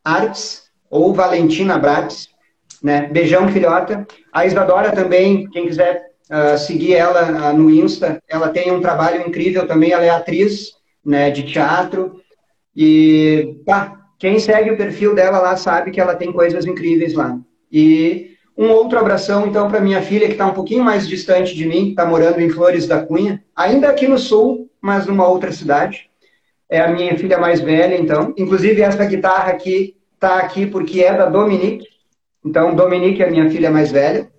[0.03, 2.29] Arts ou Valentina Bratis.
[2.81, 3.07] Né?
[3.11, 4.07] Beijão, filhota.
[4.33, 9.21] A Isadora também, quem quiser uh, seguir ela uh, no Insta, ela tem um trabalho
[9.27, 9.91] incrível também.
[9.91, 10.71] Ela é atriz
[11.05, 12.19] né, de teatro.
[12.75, 17.37] E tá, quem segue o perfil dela lá sabe que ela tem coisas incríveis lá.
[17.71, 18.28] E
[18.59, 21.91] um outro abração, então, para minha filha, que está um pouquinho mais distante de mim,
[21.91, 26.09] está morando em Flores da Cunha, ainda aqui no sul, mas numa outra cidade.
[26.69, 28.33] É a minha filha mais velha, então.
[28.37, 31.87] Inclusive, essa guitarra aqui está aqui porque é da Dominique.
[32.45, 34.29] Então, Dominique é a minha filha mais velha.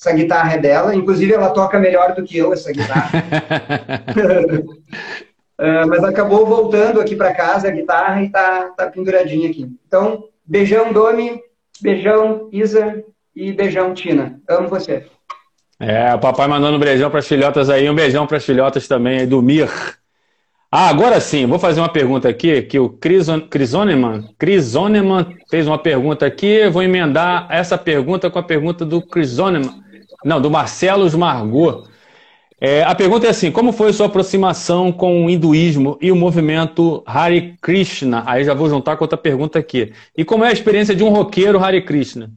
[0.00, 0.94] Essa guitarra é dela.
[0.94, 3.22] Inclusive, ela toca melhor do que eu, essa guitarra.
[5.60, 9.70] uh, mas acabou voltando aqui para casa a guitarra e está tá penduradinha aqui.
[9.86, 11.38] Então, beijão, Domi.
[11.82, 13.04] Beijão, Isa.
[13.34, 14.40] E beijão, Tina.
[14.48, 15.06] Amo você.
[15.80, 18.86] É, o papai mandando um beijão para as filhotas aí, um beijão para as filhotas
[18.86, 19.68] também aí do Mir.
[20.70, 26.24] Ah, agora sim, vou fazer uma pergunta aqui, que o Crisoneman, Crisoneman fez uma pergunta
[26.24, 29.82] aqui, vou emendar essa pergunta com a pergunta do Crisoneman,
[30.24, 31.86] não, do Marcelo Margot.
[32.58, 37.02] É, a pergunta é assim, como foi sua aproximação com o hinduísmo e o movimento
[37.04, 38.22] Hare Krishna?
[38.24, 39.92] Aí já vou juntar com outra pergunta aqui.
[40.16, 42.30] E como é a experiência de um roqueiro Hare Krishna?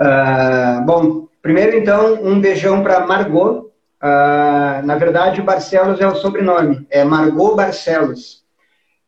[0.00, 3.66] Uh, bom, primeiro então, um beijão para Margot.
[4.02, 8.44] Uh, na verdade, Barcelos é o sobrenome, é Margot Barcelos.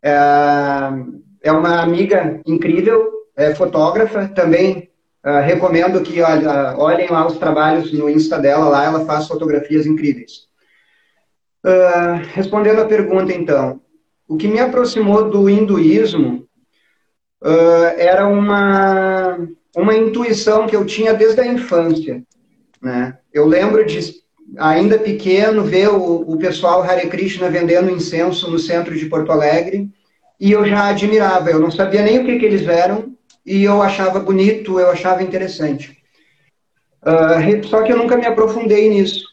[0.04, 4.90] Uh, é uma amiga incrível, é fotógrafa, também
[5.24, 10.48] uh, recomendo que olhem lá os trabalhos no Insta dela, lá ela faz fotografias incríveis.
[12.34, 13.80] respondendo a pergunta, então,
[14.26, 16.47] o que me aproximou do hinduísmo
[17.42, 19.38] uh, era uma,
[19.76, 22.22] uma intuição que eu tinha desde a infância.
[22.80, 23.16] Né?
[23.32, 24.14] Eu lembro de,
[24.56, 29.88] ainda pequeno, ver o, o pessoal Hare Krishna vendendo incenso no centro de Porto Alegre
[30.40, 31.50] e eu já admirava.
[31.50, 33.12] Eu não sabia nem o que, que eles eram
[33.44, 35.96] e eu achava bonito, eu achava interessante.
[37.02, 39.24] Uh, só que eu nunca me aprofundei nisso.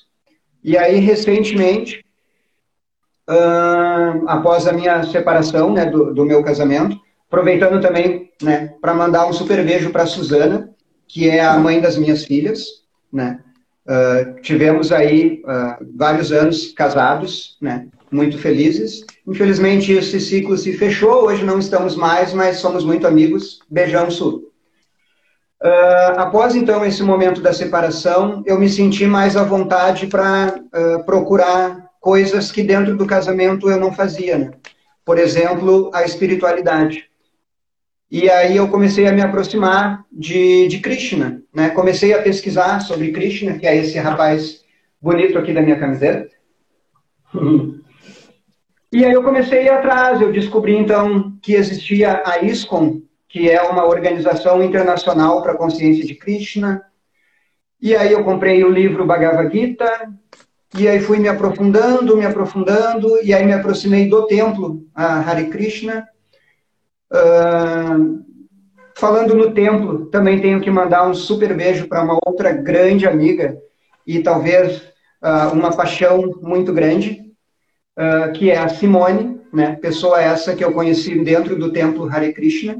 [0.63, 2.03] E aí, recentemente,
[3.29, 6.99] uh, após a minha separação né, do, do meu casamento,
[7.35, 10.69] Aproveitando também, né, para mandar um super beijo para a Suzana,
[11.05, 12.63] que é a mãe das minhas filhas,
[13.11, 13.41] né?
[13.85, 17.87] Uh, tivemos aí uh, vários anos casados, né?
[18.09, 19.03] Muito felizes.
[19.27, 21.25] Infelizmente esse ciclo se fechou.
[21.25, 23.59] Hoje não estamos mais, mas somos muito amigos.
[23.69, 24.49] Beijão sul.
[25.61, 30.55] Uh, após então esse momento da separação, eu me senti mais à vontade para
[31.05, 34.51] procurar coisas que dentro do casamento eu não fazia, né?
[35.03, 37.09] Por exemplo, a espiritualidade.
[38.09, 41.69] E aí eu comecei a me aproximar de, de Krishna, né?
[41.69, 44.63] Comecei a pesquisar sobre Krishna, que é esse rapaz
[45.01, 46.29] bonito aqui da minha camiseta.
[48.91, 53.85] E aí eu comecei atrás, eu descobri então que existia a ISKCON, que é uma
[53.85, 56.81] organização internacional para a consciência de Krishna.
[57.81, 60.09] E aí eu comprei o livro Bhagavad Gita,
[60.77, 65.49] e aí fui me aprofundando, me aprofundando, e aí me aproximei do templo, a Hare
[65.49, 66.07] Krishna.
[68.97, 73.57] Falando no templo, também tenho que mandar um super beijo para uma outra grande amiga,
[74.07, 74.77] e talvez
[75.21, 77.21] uh, uma paixão muito grande,
[77.97, 79.75] uh, que é a Simone, né?
[79.75, 82.77] pessoa essa que eu conheci dentro do templo Hare Krishna.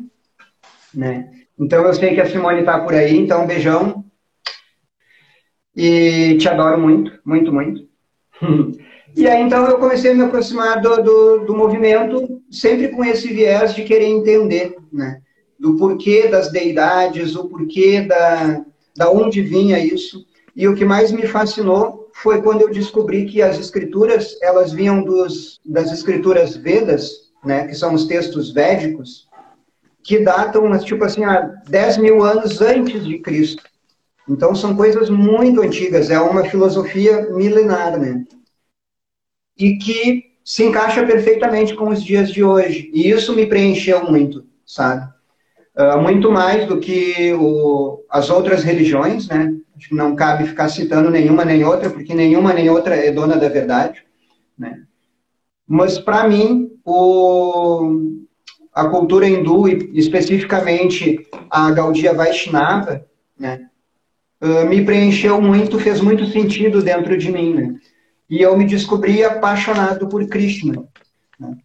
[0.94, 1.30] Né?
[1.60, 4.06] Então eu sei que a Simone está por aí, então um beijão.
[5.76, 7.82] E te adoro muito, muito, muito.
[9.16, 13.28] e aí então eu comecei a me aproximar do, do, do, movimento, sempre com esse
[13.30, 15.22] viés de querer entender, né?
[15.60, 18.64] Do porquê das deidades, o porquê da,
[18.96, 20.26] da onde vinha isso.
[20.56, 25.04] E o que mais me fascinou foi quando eu descobri que as escrituras, elas vinham
[25.04, 29.28] dos, das escrituras Vedas, né, que são os textos védicos,
[30.04, 33.64] que datam, tipo assim, há 10 mil anos antes de Cristo.
[34.28, 38.24] Então, são coisas muito antigas, é uma filosofia milenar, né?
[39.58, 42.92] E que se encaixa perfeitamente com os dias de hoje.
[42.94, 45.10] E isso me preencheu muito, sabe?
[45.76, 49.54] Uh, muito mais do que o, as outras religiões, né?
[49.76, 53.36] Acho que não cabe ficar citando nenhuma nem outra, porque nenhuma nem outra é dona
[53.36, 54.04] da verdade,
[54.58, 54.84] né?
[55.68, 58.14] Mas, para mim, o,
[58.72, 63.04] a cultura hindu, e especificamente a Gaudia Vaishnava,
[63.38, 63.68] né,
[64.42, 67.54] uh, me preencheu muito, fez muito sentido dentro de mim.
[67.56, 67.76] Né?
[68.30, 70.84] E eu me descobri apaixonado por Krishna.
[71.40, 71.58] Né?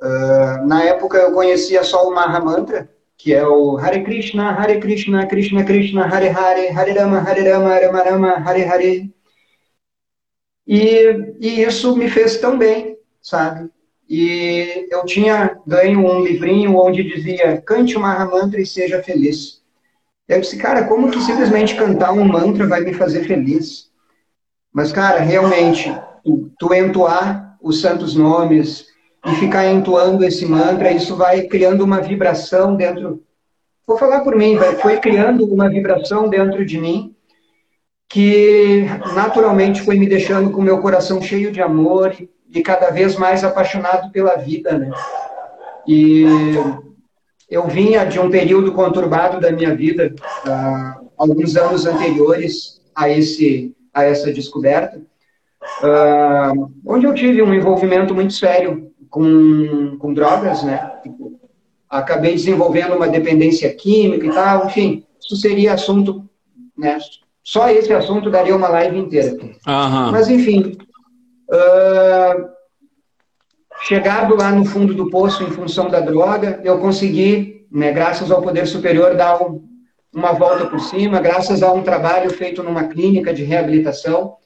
[0.00, 5.26] Uh, na época eu conhecia só o Mahamantra, que é o Hare Krishna, Hare Krishna,
[5.26, 9.14] Krishna Krishna, Hare Hare, Hare Rama, Hare Rama, Rama Rama, Hare Hare.
[10.66, 13.70] E, e isso me fez tão bem, sabe?
[14.08, 19.62] E eu tinha ganho um livrinho onde dizia: cante uma mantra e seja feliz.
[20.28, 23.90] Eu disse, cara, como que simplesmente cantar um mantra vai me fazer feliz?
[24.72, 25.94] Mas, cara, realmente,
[26.58, 28.86] tu, entoar os santos nomes
[29.26, 33.22] e ficar entoando esse mantra, isso vai criando uma vibração dentro.
[33.86, 37.14] Vou falar por mim, vai, foi criando uma vibração dentro de mim
[38.08, 42.14] que naturalmente foi me deixando com meu coração cheio de amor
[42.48, 44.90] e cada vez mais apaixonado pela vida, né?
[45.86, 46.24] E
[47.50, 50.14] eu vinha de um período conturbado da minha vida,
[50.46, 55.00] uh, alguns anos anteriores a esse a essa descoberta,
[55.82, 60.92] uh, onde eu tive um envolvimento muito sério com, com drogas, né?
[61.88, 66.28] Acabei desenvolvendo uma dependência química e tal, enfim, isso seria assunto,
[66.76, 66.98] né?
[67.42, 69.32] Só esse assunto daria uma live inteira.
[69.32, 70.10] Uhum.
[70.10, 70.76] Mas enfim,
[71.48, 72.48] Uh,
[73.82, 78.40] chegado lá no fundo do poço em função da droga, eu consegui, né, graças ao
[78.40, 79.62] poder superior, dar um,
[80.12, 84.36] uma volta por cima, graças a um trabalho feito numa clínica de reabilitação.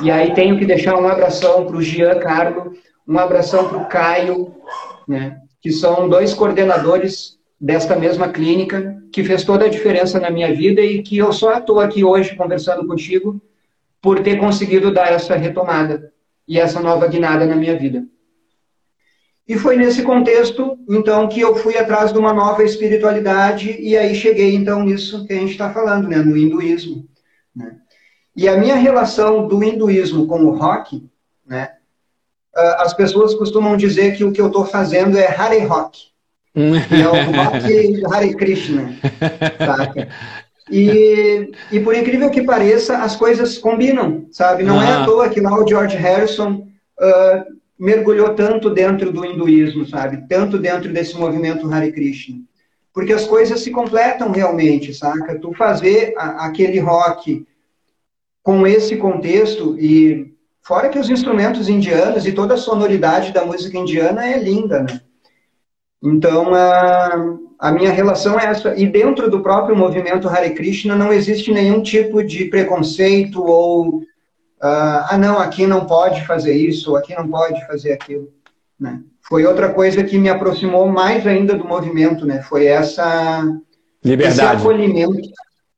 [0.00, 2.72] E aí tenho que deixar um abração para o Gian Carlo,
[3.06, 4.54] um abração para o Caio,
[5.06, 10.54] né, que são dois coordenadores desta mesma clínica, que fez toda a diferença na minha
[10.54, 13.40] vida e que eu só estou aqui hoje conversando contigo
[14.00, 16.12] por ter conseguido dar essa retomada
[16.46, 18.04] e essa nova guinada na minha vida.
[19.48, 24.14] E foi nesse contexto, então, que eu fui atrás de uma nova espiritualidade e aí
[24.14, 27.08] cheguei, então, nisso que a gente está falando, né, no hinduísmo.
[27.56, 27.76] Né?
[28.36, 31.04] E a minha relação do hinduísmo com o rock,
[31.46, 31.70] né,
[32.78, 36.08] as pessoas costumam dizer que o que eu estou fazendo é Hare Rock.
[36.54, 38.96] é o rock Hare Krishna,
[39.58, 40.08] saca?
[40.70, 44.62] E, e por incrível que pareça, as coisas combinam, sabe?
[44.62, 46.66] Não é à toa que lá o George Harrison
[47.00, 50.26] uh, mergulhou tanto dentro do hinduísmo, sabe?
[50.28, 52.36] Tanto dentro desse movimento Hare Krishna.
[52.92, 55.38] Porque as coisas se completam realmente, saca?
[55.38, 57.46] Tu fazer a, aquele rock
[58.48, 63.76] com esse contexto e fora que os instrumentos indianos e toda a sonoridade da música
[63.76, 65.02] indiana é linda, né?
[66.02, 68.74] Então, uh, a minha relação é essa.
[68.74, 74.02] E dentro do próprio movimento Hare Krishna não existe nenhum tipo de preconceito ou, uh,
[74.62, 78.30] ah, não, aqui não pode fazer isso, aqui não pode fazer aquilo.
[78.80, 79.02] Né?
[79.28, 82.40] Foi outra coisa que me aproximou mais ainda do movimento, né?
[82.40, 83.44] Foi essa...
[84.02, 84.40] Liberdade.
[84.40, 85.20] Esse acolhimento.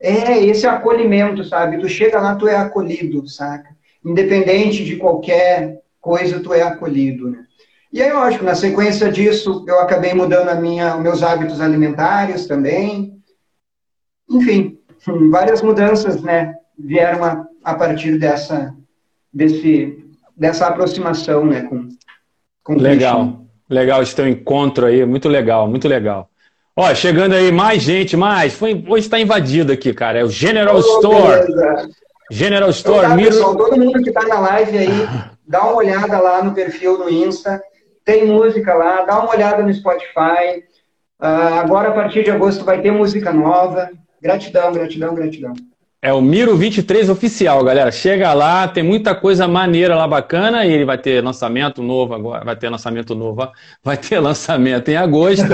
[0.00, 1.78] É, esse acolhimento, sabe?
[1.78, 3.68] Tu chega lá, tu é acolhido, saca?
[4.04, 7.44] Independente de qualquer coisa, tu é acolhido, né?
[7.92, 13.20] E aí, lógico, na sequência disso, eu acabei mudando a minha, meus hábitos alimentares também.
[14.30, 14.78] Enfim,
[15.28, 18.72] várias mudanças, né, vieram a, a partir dessa,
[19.32, 20.04] desse,
[20.36, 21.88] dessa aproximação, né, com,
[22.68, 26.30] Legal, legal esse teu encontro aí, muito legal, muito legal.
[26.76, 28.54] Ó, chegando aí mais gente, mais.
[28.54, 30.20] Foi, hoje está invadido aqui, cara.
[30.20, 31.46] É o General oh, Store.
[31.46, 31.90] Beleza.
[32.30, 32.98] General Store.
[32.98, 33.30] Então, tá, Miro...
[33.30, 35.08] pessoal, todo mundo que está na live aí,
[35.46, 37.60] dá uma olhada lá no perfil no Insta.
[38.04, 40.64] Tem música lá, dá uma olhada no Spotify.
[41.20, 43.90] Uh, agora, a partir de agosto, vai ter música nova.
[44.22, 45.52] Gratidão, gratidão, gratidão.
[46.02, 47.92] É o Miro 23 oficial, galera.
[47.92, 52.42] Chega lá, tem muita coisa maneira lá bacana e ele vai ter lançamento novo agora,
[52.42, 53.46] vai ter lançamento novo,
[53.84, 55.44] vai ter lançamento em agosto.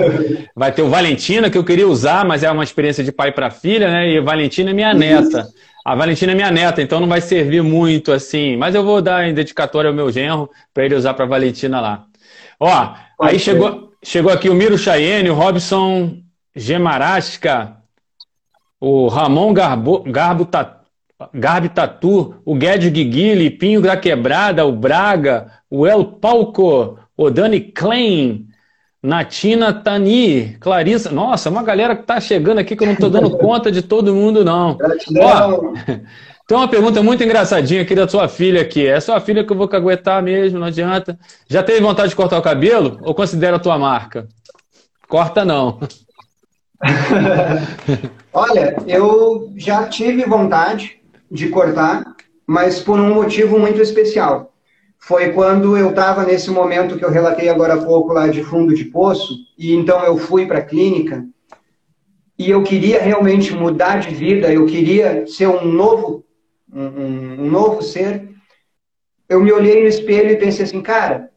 [0.54, 3.50] vai ter o Valentina que eu queria usar, mas é uma experiência de pai para
[3.50, 4.08] filha, né?
[4.08, 5.48] E Valentina é minha neta.
[5.84, 9.28] A Valentina é minha neta, então não vai servir muito assim, mas eu vou dar
[9.28, 12.06] em dedicatória ao meu genro para ele usar para Valentina lá.
[12.60, 16.18] Ó, aí chegou, chegou aqui o Miro Chayenne, o Robson
[16.54, 17.76] Gemarasca,
[18.80, 20.86] o Ramon Garbo, Garbo Tatu,
[21.32, 27.60] Garbi Tatu, o Guedes Guigui, Pinho da Quebrada, o Braga, o El Palco, o Dani
[27.60, 28.46] Klein,
[29.02, 31.10] Natina Tani, Clarissa.
[31.10, 34.14] Nossa, uma galera que tá chegando aqui que eu não tô dando conta de todo
[34.14, 34.76] mundo, não.
[35.18, 35.72] Ó,
[36.46, 38.86] tem uma pergunta muito engraçadinha aqui da sua filha aqui.
[38.86, 41.18] É sua filha que eu vou caguetar mesmo, não adianta.
[41.48, 44.28] Já teve vontade de cortar o cabelo ou considera a tua marca?
[45.08, 45.78] Corta não.
[48.36, 52.04] Olha, eu já tive vontade de cortar,
[52.46, 54.52] mas por um motivo muito especial.
[54.98, 58.74] Foi quando eu estava nesse momento que eu relatei agora há pouco lá de fundo
[58.74, 61.24] de poço, e então eu fui para a clínica,
[62.38, 66.22] e eu queria realmente mudar de vida, eu queria ser um novo,
[66.70, 68.28] um, um novo ser.
[69.30, 71.30] Eu me olhei no espelho e pensei assim, cara,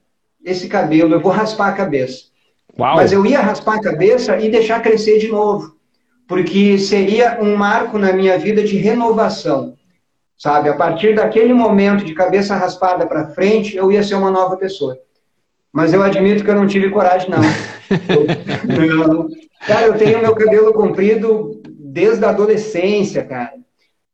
[0.43, 2.25] esse cabelo, eu vou raspar a cabeça.
[2.77, 2.97] Uau.
[2.97, 5.78] Mas eu ia raspar a cabeça e deixar crescer de novo,
[6.29, 9.73] porque seria um marco na minha vida de renovação,
[10.37, 10.69] sabe?
[10.69, 14.95] A partir daquele momento de cabeça raspada para frente, eu ia ser uma nova pessoa.
[15.73, 17.39] Mas eu admito que eu não tive coragem, não.
[19.09, 19.27] eu,
[19.65, 23.53] cara, eu tenho meu cabelo comprido desde a adolescência, cara.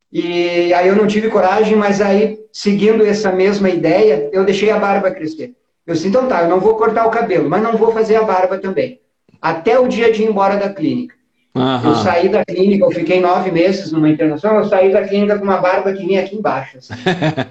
[0.09, 4.80] E aí eu não tive coragem, mas aí, seguindo essa mesma ideia, eu deixei a
[4.80, 5.53] barba crescer.
[5.86, 8.24] Eu disse, então tá, eu não vou cortar o cabelo, mas não vou fazer a
[8.24, 9.01] barba também.
[9.41, 11.13] Até o dia de ir embora da clínica.
[11.56, 11.89] Uhum.
[11.89, 15.45] Eu saí da clínica, eu fiquei nove meses numa internação, eu saí da clínica com
[15.45, 16.80] uma barba que vinha aqui embaixo.
[16.80, 16.93] Assim.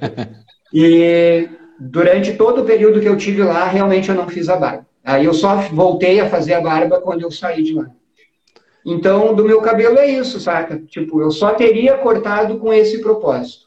[0.72, 1.48] e
[1.80, 4.86] durante todo o período que eu tive lá, realmente eu não fiz a barba.
[5.02, 7.86] Aí eu só voltei a fazer a barba quando eu saí de lá.
[8.84, 10.78] Então, do meu cabelo é isso, saca?
[10.86, 13.64] Tipo, eu só teria cortado com esse propósito.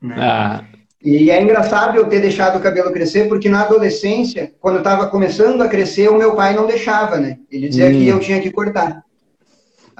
[0.00, 0.14] Né?
[0.16, 0.64] Ah,
[1.02, 5.08] e é engraçado eu ter deixado o cabelo crescer, porque na adolescência, quando eu estava
[5.08, 7.38] começando a crescer, o meu pai não deixava, né?
[7.50, 7.92] Ele dizia hum.
[7.92, 9.02] que eu tinha que cortar.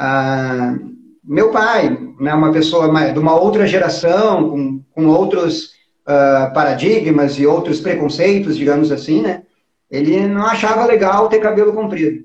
[0.02, 0.76] Ah,
[1.22, 5.72] meu pai, né, uma pessoa de uma outra geração, com, com outros
[6.08, 9.42] uh, paradigmas e outros preconceitos, digamos assim, né?
[9.90, 12.24] Ele não achava legal ter cabelo comprido.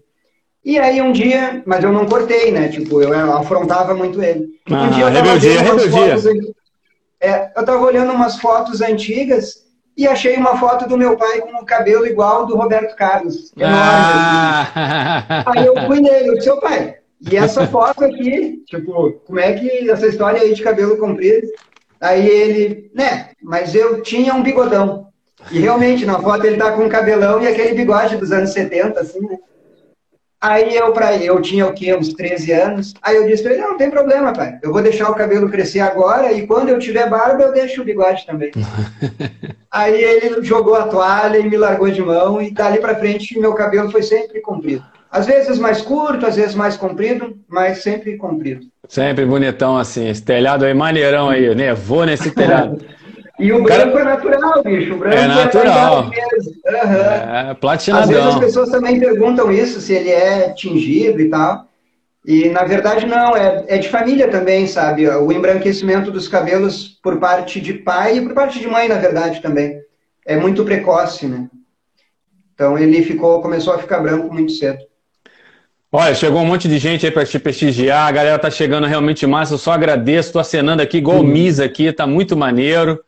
[0.64, 2.70] E aí um dia, mas eu não cortei, né?
[2.70, 4.48] Tipo, eu afrontava muito ele.
[4.72, 6.56] Ah, um dia eu rebeldia, rebeldia.
[7.20, 9.66] É, eu estava olhando umas fotos antigas
[9.98, 13.52] e achei uma foto do meu pai com o cabelo igual do Roberto Carlos.
[13.58, 15.44] Enorme, ah.
[15.46, 19.54] Aí eu fui nele, eu disse, seu pai, e essa foto aqui, tipo, como é
[19.54, 21.48] que essa história aí de cabelo comprido?
[22.00, 25.08] Aí ele, né, mas eu tinha um bigodão.
[25.52, 29.00] E realmente, na foto ele tá com um cabelão e aquele bigode dos anos 70,
[29.00, 29.38] assim, né?
[30.42, 31.96] Aí eu, pra, eu tinha o quê?
[31.96, 32.94] Uns 13 anos.
[33.02, 34.60] Aí eu disse pra ele, não, não tem problema, pai.
[34.62, 37.86] Eu vou deixar o cabelo crescer agora e quando eu tiver barba, eu deixo o
[37.86, 38.52] bigode também.
[39.72, 43.54] Aí ele jogou a toalha e me largou de mão e dali pra frente meu
[43.56, 44.86] cabelo foi sempre comprido.
[45.16, 48.68] Às vezes mais curto, às vezes mais comprido, mas sempre comprido.
[48.90, 50.10] Sempre bonitão assim.
[50.10, 51.56] Esse telhado aí, maneirão aí.
[51.56, 52.84] Nevou nesse telhado.
[53.38, 54.00] E o branco cara...
[54.00, 54.94] é natural, bicho.
[54.94, 56.10] O branco é natural.
[56.66, 57.50] É, uhum.
[57.50, 58.04] é platinadão.
[58.04, 61.66] Às vezes as pessoas também perguntam isso, se ele é tingido e tal.
[62.26, 65.10] E na verdade não, é, é de família também, sabe?
[65.10, 69.42] O embranquecimento dos cabelos por parte de pai e por parte de mãe, na verdade,
[69.42, 69.82] também.
[70.26, 71.50] É muito precoce, né?
[72.54, 74.80] Então ele ficou, começou a ficar branco muito cedo.
[75.98, 79.26] Olha, chegou um monte de gente aí para te prestigiar, a galera tá chegando realmente
[79.26, 81.24] massa, eu só agradeço, tô acenando aqui igual uhum.
[81.24, 83.02] Misa aqui, tá muito maneiro.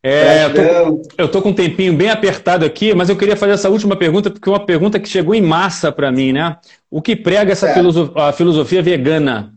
[0.00, 3.54] É, eu, tô, eu tô com um tempinho bem apertado aqui, mas eu queria fazer
[3.54, 6.56] essa última pergunta, porque é uma pergunta que chegou em massa para mim, né?
[6.88, 9.52] O que prega essa filosofia, filosofia vegana?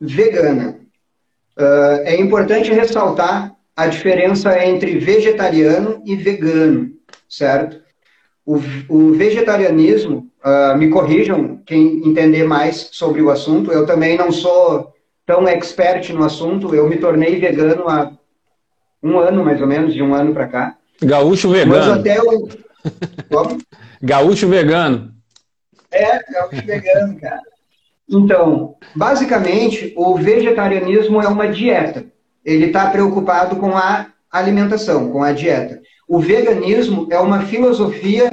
[0.00, 0.78] Vegana.
[1.58, 6.92] Uh, é importante ressaltar a diferença entre vegetariano e vegano,
[7.28, 7.83] certo?
[8.46, 14.30] O, o vegetarianismo, uh, me corrijam quem entender mais sobre o assunto, eu também não
[14.30, 14.92] sou
[15.24, 18.12] tão expert no assunto, eu me tornei vegano há
[19.02, 20.76] um ano mais ou menos, de um ano para cá.
[21.02, 21.78] Gaúcho vegano.
[21.78, 22.48] Mas até o...
[24.02, 25.12] Gaúcho vegano.
[25.90, 27.40] É, gaúcho vegano, cara.
[28.08, 32.04] Então, basicamente, o vegetarianismo é uma dieta.
[32.44, 35.80] Ele está preocupado com a alimentação, com a dieta.
[36.06, 38.30] O veganismo é uma filosofia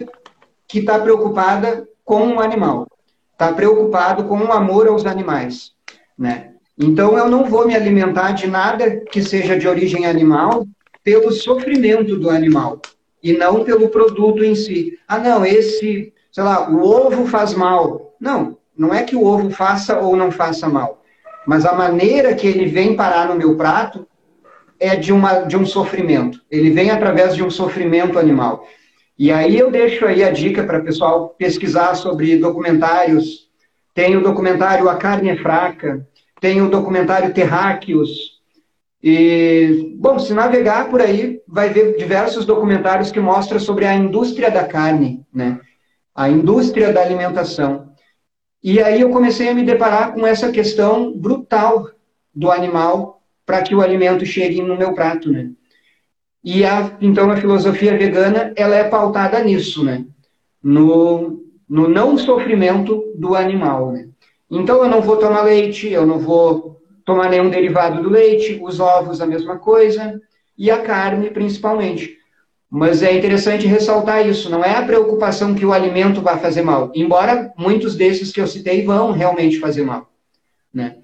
[0.67, 2.87] que está preocupada com o animal,
[3.31, 5.71] está preocupado com o amor aos animais,
[6.17, 6.51] né?
[6.77, 10.65] Então eu não vou me alimentar de nada que seja de origem animal
[11.03, 12.81] pelo sofrimento do animal
[13.21, 14.97] e não pelo produto em si.
[15.07, 18.15] Ah, não, esse, sei lá, o ovo faz mal.
[18.19, 21.01] Não, não é que o ovo faça ou não faça mal,
[21.45, 24.07] mas a maneira que ele vem parar no meu prato
[24.81, 26.41] é de, uma, de um sofrimento.
[26.49, 28.67] Ele vem através de um sofrimento animal.
[29.17, 33.47] E aí eu deixo aí a dica para o pessoal pesquisar sobre documentários.
[33.93, 36.05] Tem o documentário A Carne é Fraca,
[36.41, 38.41] tem o documentário Terráqueos.
[39.03, 44.49] E, bom, se navegar por aí, vai ver diversos documentários que mostram sobre a indústria
[44.49, 45.59] da carne, né?
[46.15, 47.91] A indústria da alimentação.
[48.63, 51.87] E aí eu comecei a me deparar com essa questão brutal
[52.33, 55.51] do animal para que o alimento chegue no meu prato, né?
[56.43, 60.05] E a, então a filosofia vegana ela é pautada nisso, né?
[60.63, 64.07] No, no não sofrimento do animal, né?
[64.49, 68.79] Então eu não vou tomar leite, eu não vou tomar nenhum derivado do leite, os
[68.79, 70.19] ovos a mesma coisa
[70.57, 72.17] e a carne principalmente.
[72.69, 76.91] Mas é interessante ressaltar isso, não é a preocupação que o alimento vai fazer mal,
[76.95, 80.09] embora muitos desses que eu citei vão realmente fazer mal,
[80.73, 80.95] né?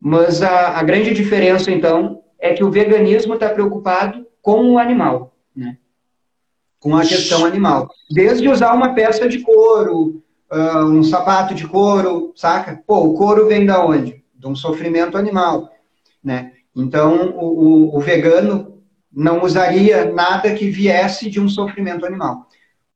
[0.00, 5.36] Mas a, a grande diferença então é que o veganismo está preocupado com o animal,
[5.54, 5.76] né?
[6.78, 7.90] com a questão animal.
[8.10, 12.82] Desde usar uma peça de couro, uh, um sapato de couro, saca?
[12.86, 14.24] Pô, o couro vem da onde?
[14.34, 15.70] De um sofrimento animal,
[16.24, 16.52] né?
[16.74, 18.80] Então, o, o, o vegano
[19.12, 22.46] não usaria nada que viesse de um sofrimento animal.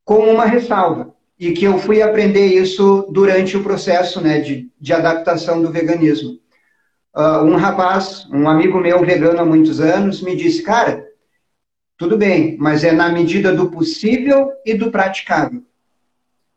[0.05, 4.93] Com uma ressalva, e que eu fui aprender isso durante o processo né, de, de
[4.93, 6.39] adaptação do veganismo.
[7.17, 11.07] Uh, um rapaz, um amigo meu vegano há muitos anos, me disse, cara,
[11.97, 15.63] tudo bem, mas é na medida do possível e do praticável.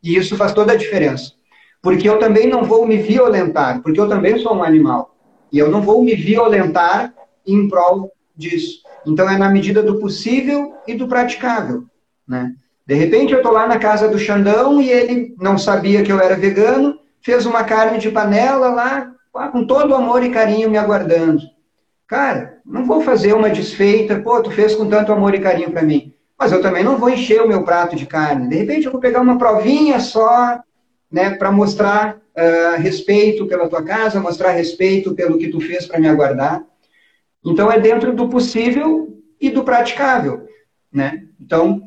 [0.02, 1.34] E isso faz toda a diferença.
[1.82, 5.16] Porque eu também não vou me violentar, porque eu também sou um animal.
[5.52, 7.14] E eu não vou me violentar
[7.46, 8.82] em prol disso.
[9.06, 11.86] Então é na medida do possível e do praticável,
[12.28, 12.54] né?
[12.86, 16.20] De repente eu estou lá na casa do Xandão e ele não sabia que eu
[16.20, 19.12] era vegano, fez uma carne de panela lá,
[19.52, 21.42] com todo amor e carinho me aguardando.
[22.08, 25.82] Cara, não vou fazer uma desfeita, pô, tu fez com tanto amor e carinho para
[25.82, 26.14] mim.
[26.40, 28.48] Mas eu também não vou encher o meu prato de carne.
[28.48, 30.60] De repente eu vou pegar uma provinha só,
[31.12, 36.00] né, para mostrar uh, respeito pela tua casa, mostrar respeito pelo que tu fez para
[36.00, 36.64] me aguardar.
[37.46, 40.48] Então é dentro do possível e do praticável,
[40.92, 41.24] né?
[41.40, 41.82] Então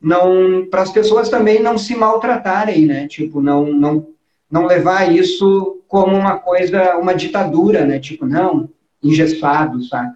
[0.00, 3.06] não para as pessoas também não se maltratarem, né?
[3.06, 4.08] Tipo não não
[4.50, 7.98] não levar isso como uma coisa, uma ditadura, né?
[7.98, 8.68] Tipo não,
[9.02, 10.14] engessado, sabe?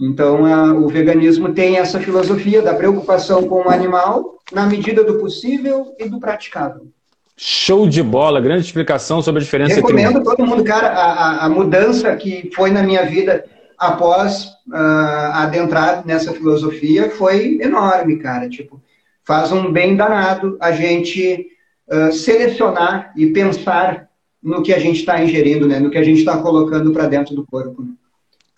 [0.00, 5.18] Então, a, o veganismo tem essa filosofia da preocupação com o animal na medida do
[5.18, 6.88] possível e do praticável.
[7.36, 10.24] Show de bola, grande explicação sobre a diferença Recomendo entre...
[10.24, 13.44] todo mundo, cara, a, a, mudança que foi na minha vida
[13.78, 18.48] após uh, adentrar nessa filosofia foi enorme, cara.
[18.48, 18.82] Tipo,
[19.24, 21.46] faz um bem danado a gente
[21.88, 24.08] uh, selecionar e pensar
[24.42, 25.78] no que a gente está ingerindo, né?
[25.78, 27.82] no que a gente está colocando para dentro do corpo.
[27.82, 27.92] Né?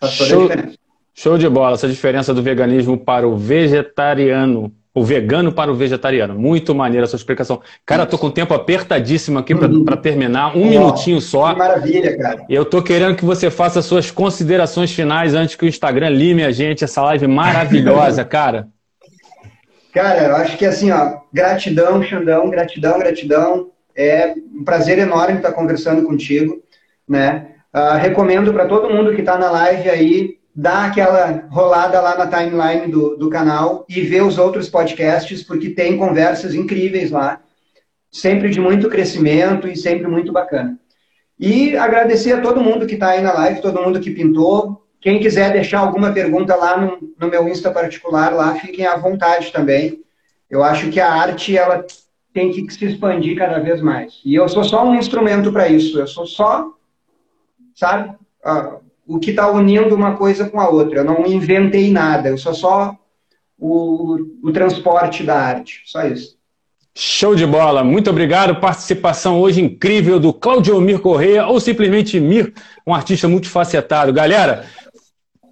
[0.01, 0.79] Faz toda Show, a diferença.
[1.15, 4.73] Show de bola, essa diferença do veganismo para o vegetariano.
[4.97, 6.39] O vegano para o vegetariano.
[6.39, 7.61] Muito maneira a sua explicação.
[7.85, 10.57] Cara, tô com o tempo apertadíssimo aqui para terminar.
[10.57, 11.53] Um oh, minutinho só.
[11.53, 12.45] Que maravilha, cara.
[12.49, 16.53] Eu tô querendo que você faça suas considerações finais antes que o Instagram lime a
[16.53, 16.85] gente.
[16.85, 18.69] Essa live maravilhosa, cara.
[19.93, 23.71] Cara, eu acho que assim, ó, gratidão, Xandão, gratidão, gratidão.
[23.97, 26.63] É um prazer enorme estar conversando contigo,
[27.09, 27.53] né?
[27.75, 32.29] Uh, recomendo para todo mundo que está na live aí dar aquela rolada lá na
[32.29, 37.41] timeline do, do canal e ver os outros podcasts, porque tem conversas incríveis lá,
[38.11, 40.79] sempre de muito crescimento e sempre muito bacana.
[41.39, 44.87] E agradecer a todo mundo que está aí na live, todo mundo que pintou.
[45.01, 49.53] Quem quiser deixar alguma pergunta lá no, no meu Insta particular, lá, fiquem à vontade
[49.53, 50.05] também.
[50.49, 51.85] Eu acho que a arte, ela
[52.35, 54.21] tem que se expandir cada vez mais.
[54.25, 55.99] E eu sou só um instrumento para isso.
[55.99, 56.69] Eu sou só,
[57.75, 58.17] sabe,
[59.07, 60.99] o que está unindo uma coisa com a outra.
[60.99, 62.29] Eu não inventei nada.
[62.29, 62.99] Eu sou só
[63.57, 65.83] o, o transporte da arte.
[65.87, 66.37] Só isso.
[66.97, 68.61] Show de bola, muito obrigado.
[68.61, 72.53] Participação hoje incrível do Claudio Mir Correia, ou simplesmente Mir,
[72.87, 74.13] um artista multifacetado.
[74.13, 74.65] Galera,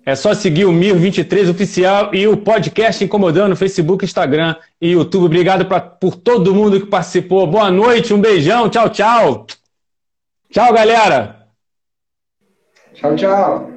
[0.05, 5.27] É só seguir o Mir23 Oficial e o podcast Incomodando no Facebook, Instagram e YouTube.
[5.27, 7.47] Obrigado pra, por todo mundo que participou.
[7.47, 9.47] Boa noite, um beijão, tchau, tchau.
[10.51, 11.47] Tchau, galera.
[12.95, 13.72] Tchau, tchau.